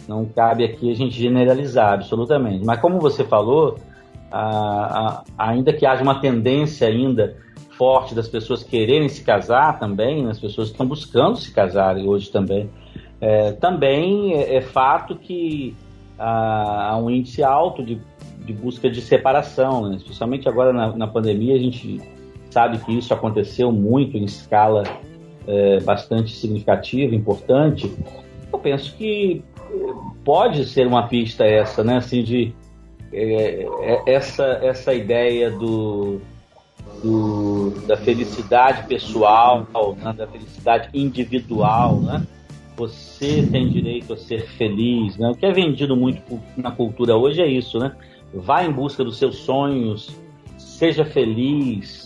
[0.08, 2.64] não cabe aqui a gente generalizar absolutamente.
[2.64, 3.76] Mas como você falou,
[4.30, 7.36] a, a, ainda que haja uma tendência ainda
[7.76, 10.30] forte das pessoas quererem se casar também, né?
[10.30, 12.70] as pessoas estão buscando se casarem hoje também,
[13.20, 15.74] é, também é, é, fato que
[16.18, 18.00] há um índice alto de,
[18.44, 19.96] de busca de separação, né?
[19.96, 22.00] especialmente agora na, na pandemia a gente
[22.52, 24.84] sabe que isso aconteceu muito em escala
[25.46, 27.90] é, bastante significativa, importante.
[28.52, 29.42] Eu penso que
[30.24, 31.96] pode ser uma pista essa, né?
[31.96, 32.54] Assim, de
[33.12, 36.20] é, é, essa, essa ideia do,
[37.02, 39.66] do, da felicidade pessoal,
[40.00, 40.12] né?
[40.12, 42.26] da felicidade individual, né?
[42.74, 45.30] Você tem direito a ser feliz, né?
[45.30, 47.94] O que é vendido muito na cultura hoje é isso, né?
[48.32, 50.16] Vá em busca dos seus sonhos,
[50.56, 52.01] seja feliz,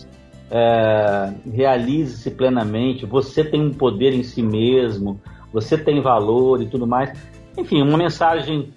[0.49, 3.05] é, realize-se plenamente.
[3.05, 5.19] Você tem um poder em si mesmo,
[5.51, 7.11] você tem valor e tudo mais.
[7.57, 8.73] Enfim, uma mensagem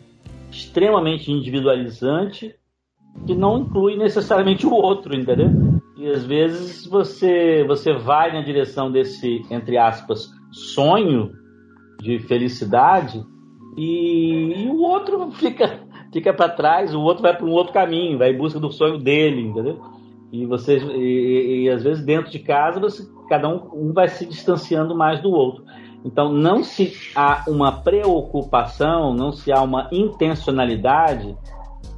[0.50, 2.54] extremamente individualizante
[3.26, 5.50] que não inclui necessariamente o outro, entendeu?
[5.96, 11.32] E às vezes você você vai na direção desse entre aspas sonho
[12.00, 13.22] de felicidade
[13.76, 15.80] e, e o outro fica
[16.12, 18.98] fica para trás, o outro vai para um outro caminho, vai em busca do sonho
[18.98, 19.80] dele, entendeu?
[20.32, 24.26] E você e, e, às vezes dentro de casa você cada um, um vai se
[24.26, 25.64] distanciando mais do outro.
[26.04, 31.36] Então, não se há uma preocupação, não se há uma intencionalidade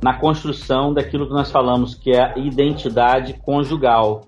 [0.03, 4.23] na construção daquilo que nós falamos, que é a identidade conjugal.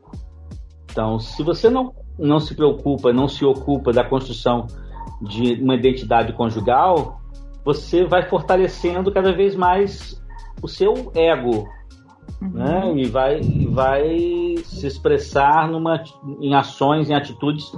[0.90, 4.66] Então, se você não, não se preocupa, não se ocupa da construção
[5.20, 7.20] de uma identidade conjugal,
[7.64, 10.22] você vai fortalecendo cada vez mais
[10.62, 11.68] o seu ego,
[12.45, 12.51] uhum.
[12.53, 12.92] né?
[12.97, 13.40] E vai,
[13.70, 16.03] vai se expressar numa,
[16.40, 17.72] em ações, em atitudes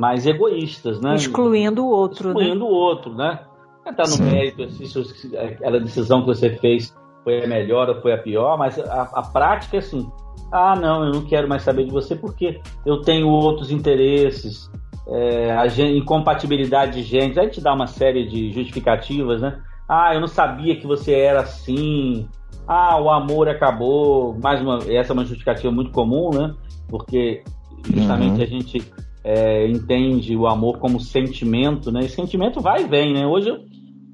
[0.00, 1.14] mais egoístas, né?
[1.14, 2.34] Excluindo o outro, né?
[2.34, 2.70] Excluindo né?
[2.70, 3.40] o outro, né?
[3.86, 4.24] Está no Sim.
[4.24, 8.78] mérito se aquela decisão que você fez foi a melhor ou foi a pior, mas
[8.78, 10.08] a, a prática é assim:
[10.52, 14.70] ah, não, eu não quero mais saber de você porque eu tenho outros interesses,
[15.08, 17.38] é, a incompatibilidade de gêneros.
[17.38, 19.60] A gente dá uma série de justificativas, né?
[19.88, 22.28] Ah, eu não sabia que você era assim.
[22.66, 24.38] Ah, o amor acabou.
[24.42, 26.54] Mais uma, essa é uma justificativa muito comum, né?
[26.88, 27.42] Porque
[27.84, 28.42] justamente uhum.
[28.42, 28.82] a gente
[29.24, 32.00] é, entende o amor como sentimento, né?
[32.00, 33.26] E sentimento vai e vem, né?
[33.26, 33.58] Hoje eu,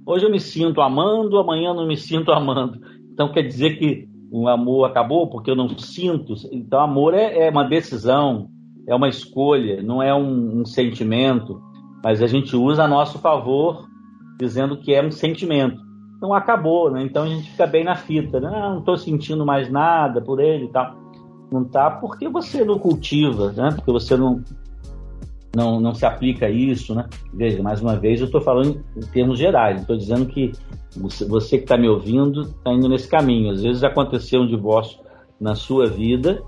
[0.06, 2.78] hoje eu me sinto amando, amanhã não me sinto amando.
[3.12, 6.34] Então quer dizer que o amor acabou porque eu não sinto.
[6.52, 8.48] Então amor é, é uma decisão,
[8.86, 11.60] é uma escolha, não é um, um, sentimento.
[12.04, 13.86] Mas a gente usa a nosso favor
[14.38, 15.87] dizendo que é um sentimento.
[16.18, 17.04] Então acabou, né?
[17.04, 18.50] Então a gente fica bem na fita, né?
[18.52, 20.96] Ah, não estou sentindo mais nada por ele e tal.
[21.50, 23.70] Não tá porque você não cultiva, né?
[23.74, 24.42] Porque você não
[25.54, 27.08] não, não se aplica isso, né?
[27.32, 30.52] Veja, mais uma vez, eu estou falando em termos gerais, estou dizendo que
[30.96, 33.52] Você, você que está me ouvindo está indo nesse caminho.
[33.52, 34.98] Às vezes aconteceu um divórcio
[35.40, 36.42] na sua vida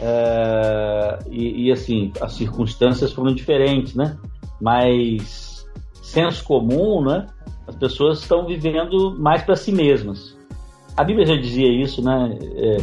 [0.00, 4.16] é, e, e, assim as circunstâncias foram diferentes, né?
[4.60, 5.64] Mas
[6.02, 7.26] senso comum, né?
[7.66, 10.36] As pessoas estão vivendo mais para si mesmas.
[10.96, 12.38] A Bíblia já dizia isso, né?
[12.54, 12.76] É,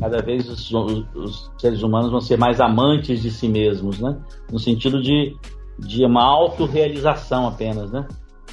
[0.00, 0.72] cada vez os,
[1.14, 4.18] os, seres humanos vão ser mais amantes de si mesmos, né?
[4.50, 5.36] No sentido de,
[5.78, 8.08] de uma autorrealização apenas, né?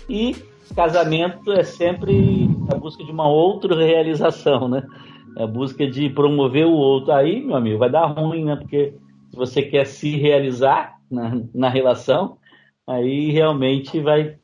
[0.07, 0.35] E
[0.75, 4.85] casamento é sempre a busca de uma outra realização, né?
[5.37, 7.11] É a busca de promover o outro.
[7.11, 8.55] Aí, meu amigo, vai dar ruim, né?
[8.55, 8.93] Porque
[9.29, 12.37] se você quer se realizar na, na relação,
[12.85, 14.35] aí realmente vai,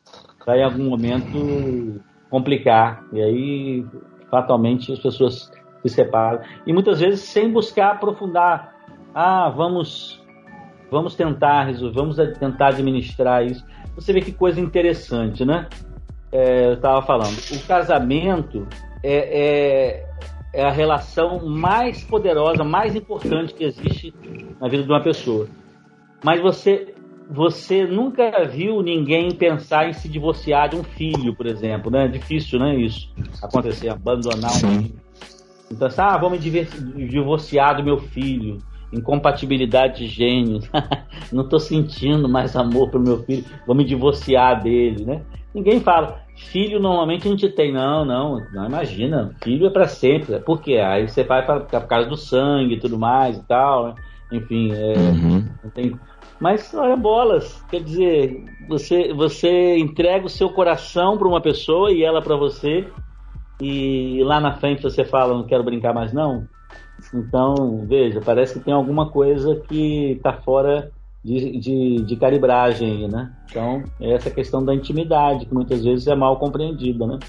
[0.47, 3.03] vai em algum momento complicar.
[3.11, 3.85] E aí,
[4.31, 6.39] fatalmente, as pessoas se separam.
[6.65, 8.73] E muitas vezes sem buscar aprofundar.
[9.13, 10.23] Ah, vamos,
[10.89, 13.65] vamos tentar resolver, vamos tentar administrar isso.
[13.95, 15.67] Você vê que coisa interessante, né?
[16.31, 17.37] É, eu estava falando.
[17.51, 18.65] O casamento
[19.03, 20.05] é, é,
[20.53, 24.13] é a relação mais poderosa, mais importante que existe
[24.61, 25.47] na vida de uma pessoa.
[26.23, 26.93] Mas você
[27.29, 32.05] você nunca viu ninguém pensar em se divorciar de um filho, por exemplo, né?
[32.05, 32.75] É difícil, né?
[32.75, 33.09] Isso
[33.41, 34.95] acontecer, abandonar um filho.
[35.71, 38.59] Então, assim, ah, vou me divorciar do meu filho.
[38.93, 40.69] Incompatibilidade de gênios.
[41.31, 43.43] Não estou sentindo mais amor pro meu filho.
[43.65, 45.21] Vou me divorciar dele, né?
[45.53, 46.21] Ninguém fala.
[46.37, 50.39] Filho normalmente a gente tem, não, não, não imagina, filho é para sempre.
[50.39, 50.75] Por quê?
[50.75, 53.95] Aí você vai para por causa do sangue e tudo mais e tal, né?
[54.31, 55.47] enfim, é, uhum.
[55.73, 55.99] tem,
[56.39, 62.03] mas olha bolas, quer dizer, você você entrega o seu coração para uma pessoa e
[62.03, 62.87] ela para você
[63.59, 66.47] e lá na frente você fala não quero brincar mais não.
[67.13, 70.91] Então veja, parece que tem alguma coisa que está fora
[71.23, 73.33] de, de, de, calibragem, né?
[73.49, 77.19] Então é essa questão da intimidade que muitas vezes é mal compreendida, né?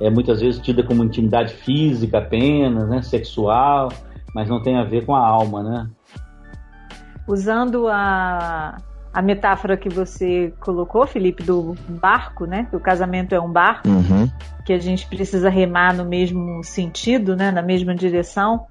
[0.00, 3.02] É muitas vezes tida como intimidade física apenas, né?
[3.02, 3.90] Sexual,
[4.34, 5.90] mas não tem a ver com a alma, né?
[7.26, 8.76] Usando a,
[9.12, 12.66] a metáfora que você colocou, Felipe, do barco, né?
[12.70, 14.30] Que o casamento é um barco, uhum.
[14.64, 17.50] que a gente precisa remar no mesmo sentido, né?
[17.50, 18.66] Na mesma direção.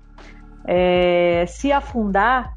[0.67, 2.53] É, se afundar,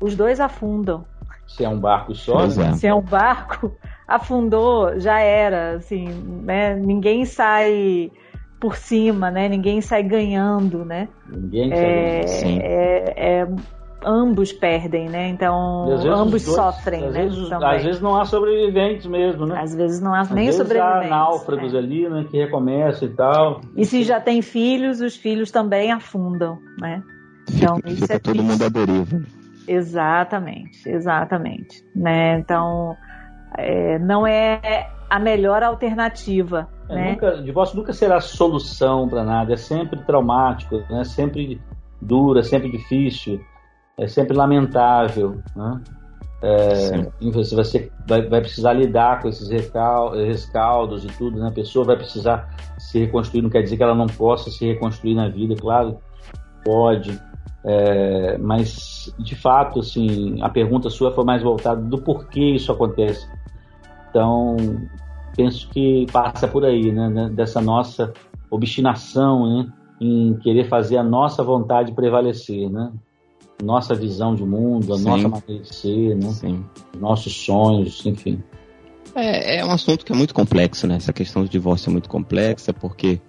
[0.00, 1.04] os dois afundam.
[1.46, 2.72] Se é um barco só, né?
[2.74, 3.76] Se é um barco,
[4.08, 6.08] afundou, já era, assim,
[6.42, 6.74] né?
[6.74, 8.10] Ninguém sai
[8.60, 9.48] por cima, né?
[9.48, 11.08] Ninguém sai ganhando, né?
[11.28, 12.60] Ninguém sai é, ganhando.
[12.62, 13.48] É, é,
[14.04, 15.28] ambos perdem, né?
[15.28, 17.22] Então ambos dois, sofrem, às né?
[17.22, 19.58] Vezes, às vezes não há sobreviventes mesmo, né?
[19.60, 21.06] Às vezes não há às nem vezes sobreviventes.
[21.06, 21.78] Há náufragos né?
[21.78, 22.26] ali, né?
[22.30, 23.60] Que recomeçam e tal.
[23.76, 27.02] E se já tem filhos, os filhos também afundam, né?
[27.50, 28.50] Então fica, isso fica é todo triste.
[28.50, 29.22] mundo à deriva.
[29.66, 32.38] Exatamente, exatamente, né?
[32.38, 32.96] Então
[33.56, 36.68] é, não é a melhor alternativa.
[36.88, 37.10] É, né?
[37.12, 41.04] nunca, divórcio nunca será solução para nada, é sempre traumático, né?
[41.04, 41.60] Sempre
[42.00, 43.40] dura, sempre difícil
[43.98, 45.80] é sempre lamentável, né?
[46.42, 51.48] É, você vai, vai, precisar lidar com esses rescaldos e tudo, né?
[51.48, 55.14] A pessoa vai precisar se reconstruir, não quer dizer que ela não possa se reconstruir
[55.14, 55.96] na vida, claro,
[56.62, 57.18] pode,
[57.64, 63.26] é, mas de fato, assim, a pergunta sua foi mais voltada do porquê isso acontece.
[64.10, 64.56] Então,
[65.34, 67.08] penso que passa por aí, né?
[67.08, 68.12] né dessa nossa
[68.50, 69.72] obstinação, né?
[70.00, 72.92] Em querer fazer a nossa vontade prevalecer, né?
[73.64, 75.04] Nossa visão de mundo, a Sim.
[75.04, 76.30] nossa maneira de ser, né?
[76.30, 76.64] Sim.
[76.98, 78.42] nossos sonhos, enfim.
[79.14, 80.96] É, é um assunto que é muito complexo, né?
[80.96, 83.20] Essa questão do divórcio é muito complexa porque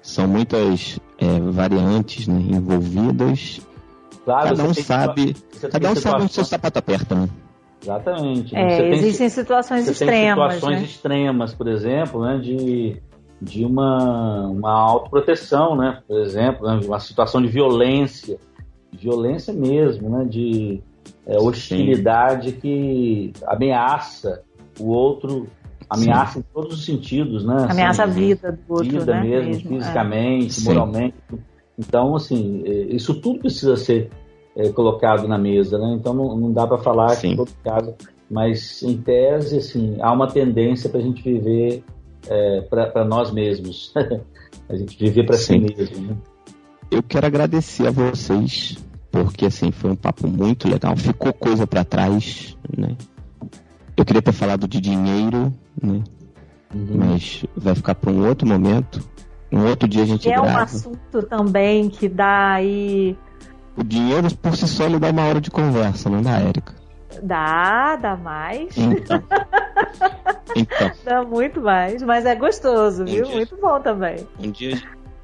[0.00, 3.60] são muitas é, variantes né, envolvidas.
[4.24, 5.36] Claro, cada um sabe,
[5.70, 7.28] cada um sabe onde seu sapato aperta, né?
[7.82, 8.54] Exatamente.
[8.54, 10.54] É, existem situações extremas.
[10.54, 10.84] situações né?
[10.84, 13.00] extremas, por exemplo, né, de,
[13.40, 16.02] de uma, uma autoproteção, né?
[16.06, 18.38] Por exemplo, né, uma situação de violência
[18.92, 20.24] violência mesmo, né?
[20.24, 20.82] De
[21.26, 22.56] é, hostilidade Sim.
[22.60, 24.42] que ameaça
[24.78, 25.46] o outro,
[25.88, 26.38] ameaça Sim.
[26.40, 27.66] em todos os sentidos, né?
[27.68, 29.22] Ameaça assim, a vida do outro, vida né?
[29.22, 30.64] mesmo, mesmo, fisicamente, é.
[30.64, 31.16] moralmente.
[31.78, 34.10] Então, assim, é, isso tudo precisa ser
[34.56, 35.96] é, colocado na mesa, né?
[35.98, 37.32] Então não, não dá para falar Sim.
[37.32, 37.94] em todo caso,
[38.30, 41.82] mas em tese, assim, há uma tendência para a gente viver
[42.28, 43.92] é, para nós mesmos,
[44.68, 46.08] a gente viver para si mesmo.
[46.08, 46.16] Né?
[46.90, 48.76] Eu quero agradecer a vocês
[49.10, 50.96] porque assim foi um papo muito legal.
[50.96, 52.96] Ficou coisa para trás, né?
[53.96, 55.52] Eu queria ter falado de dinheiro,
[55.82, 56.02] né?
[56.74, 56.88] Uhum.
[56.94, 59.00] Mas vai ficar para um outro momento.
[59.52, 60.48] Um outro dia a gente é grava.
[60.48, 63.16] É um assunto também que dá aí.
[63.76, 66.74] O dinheiro por si só ele dá uma hora de conversa, não dá, Érica?
[67.22, 68.76] Dá, dá mais.
[68.76, 69.22] Então.
[70.54, 70.90] então.
[71.04, 73.24] Dá muito mais, mas é gostoso, um viu?
[73.24, 74.26] Dia, muito bom também.
[74.38, 74.80] Um dia,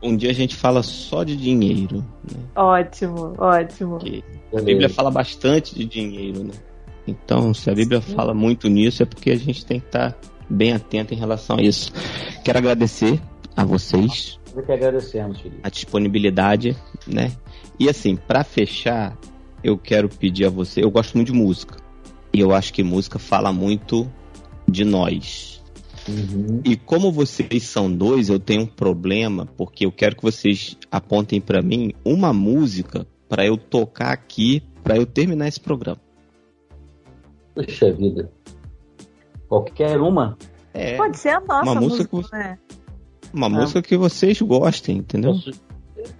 [0.06, 2.04] um dia a gente fala só de dinheiro.
[2.30, 2.40] Né?
[2.54, 3.98] Ótimo, ótimo.
[3.98, 4.22] Porque
[4.54, 6.54] a Bíblia fala bastante de dinheiro, né?
[7.06, 8.14] Então, se a Bíblia Sim.
[8.14, 10.16] fala muito nisso, é porque a gente tem que estar
[10.48, 11.92] bem atento em relação a isso.
[12.44, 13.20] Quero agradecer
[13.56, 14.38] a vocês.
[14.54, 15.60] Eu que agradecemos, Felipe.
[15.62, 16.76] A disponibilidade,
[17.06, 17.32] né?
[17.78, 19.16] E assim, para fechar,
[19.62, 21.76] eu quero pedir a você, eu gosto muito de música.
[22.32, 24.10] E eu acho que música fala muito
[24.68, 25.55] de nós.
[26.08, 26.60] Uhum.
[26.64, 31.40] E como vocês são dois, eu tenho um problema, porque eu quero que vocês apontem
[31.40, 36.00] para mim uma música para eu tocar aqui, para eu terminar esse programa.
[37.54, 38.30] Puxa vida.
[39.48, 40.36] Qualquer uma?
[40.72, 42.58] É, Pode ser a nossa uma música, música né?
[43.32, 43.50] Uma ah.
[43.50, 45.34] música que vocês gostem, entendeu?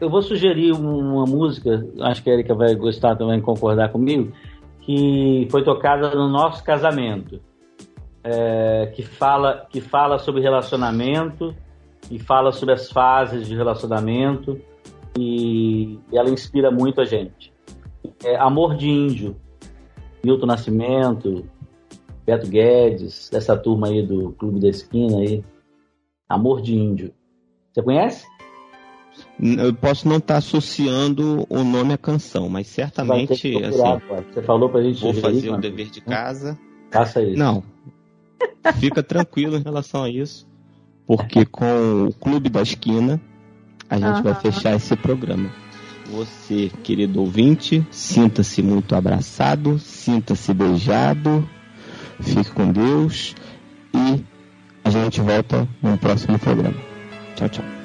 [0.01, 4.33] Eu vou sugerir uma música, acho que a Erika vai gostar também, concordar comigo,
[4.81, 7.41] que foi tocada no nosso casamento.
[8.29, 11.55] É, que, fala, que fala sobre relacionamento
[12.11, 14.61] e fala sobre as fases de relacionamento
[15.17, 17.53] e, ela inspira muito a gente.
[18.25, 19.37] É Amor de Índio,
[20.25, 21.45] Milton Nascimento,
[22.25, 25.45] Beto Guedes, dessa turma aí do Clube da Esquina aí.
[26.29, 27.13] Amor de Índio.
[27.73, 28.27] Você conhece?
[29.41, 33.51] Eu posso não estar tá associando o nome à canção, mas certamente.
[33.53, 35.01] Procurar, assim, Você falou pra gente.
[35.01, 36.59] Vou fazer o dever de casa.
[36.91, 37.39] Faça isso.
[37.39, 37.63] Não.
[38.79, 40.47] Fica tranquilo em relação a isso,
[41.07, 43.21] porque com o Clube da Esquina
[43.89, 44.23] a gente uhum.
[44.23, 45.51] vai fechar esse programa.
[46.11, 51.49] Você, querido ouvinte, sinta-se muito abraçado, sinta-se beijado,
[52.21, 53.35] fique com Deus
[53.95, 54.25] e
[54.85, 56.77] a gente volta no próximo programa.
[57.35, 57.76] Tchau, tchau.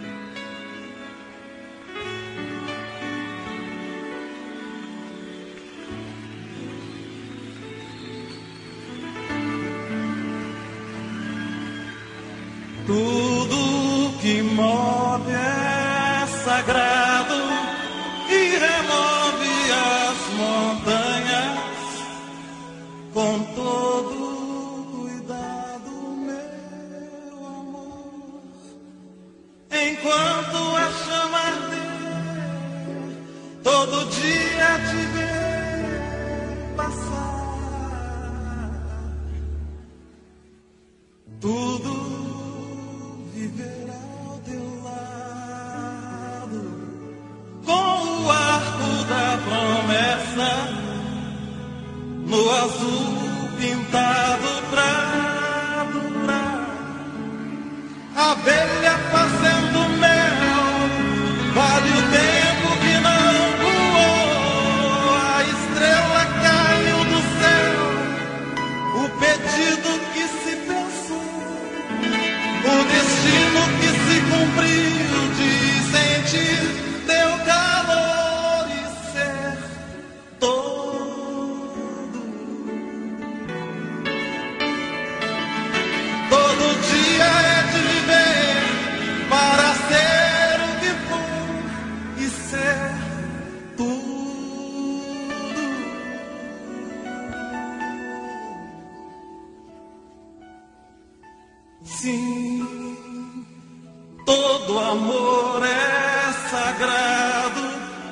[104.26, 107.62] Todo amor é sagrado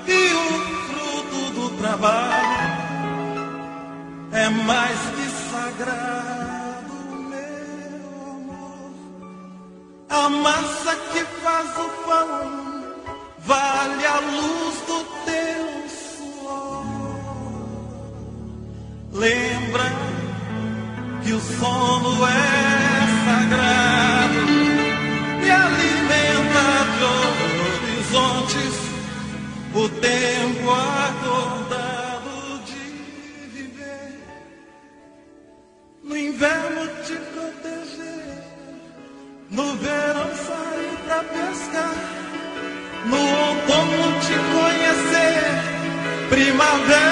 [0.05, 0.49] e o
[0.85, 2.69] fruto do trabalho
[4.31, 6.93] é mais que sagrado,
[7.29, 8.91] meu amor.
[10.07, 12.85] A massa que faz o pão
[13.39, 16.85] vale a luz do teu suor.
[19.13, 19.91] Lembra
[21.23, 22.68] que o sono é
[30.01, 34.19] tempo acordado de viver.
[36.03, 38.43] No inverno te proteger,
[39.49, 41.95] no verão sair pra pescar,
[43.05, 45.39] no outono te conhecer,
[46.29, 47.08] primavera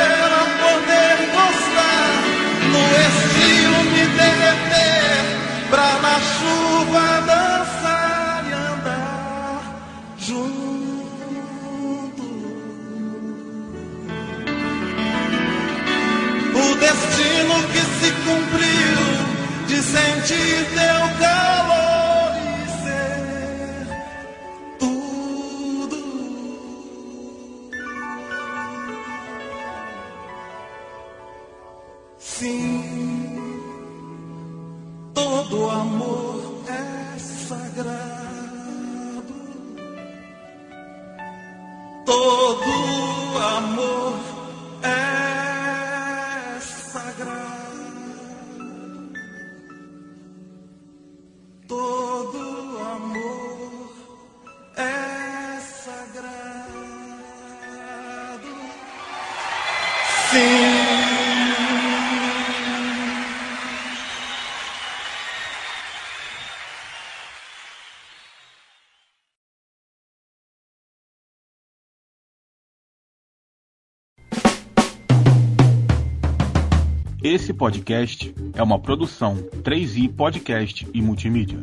[77.29, 81.59] Esse podcast é uma produção 3i Podcast e Multimídia.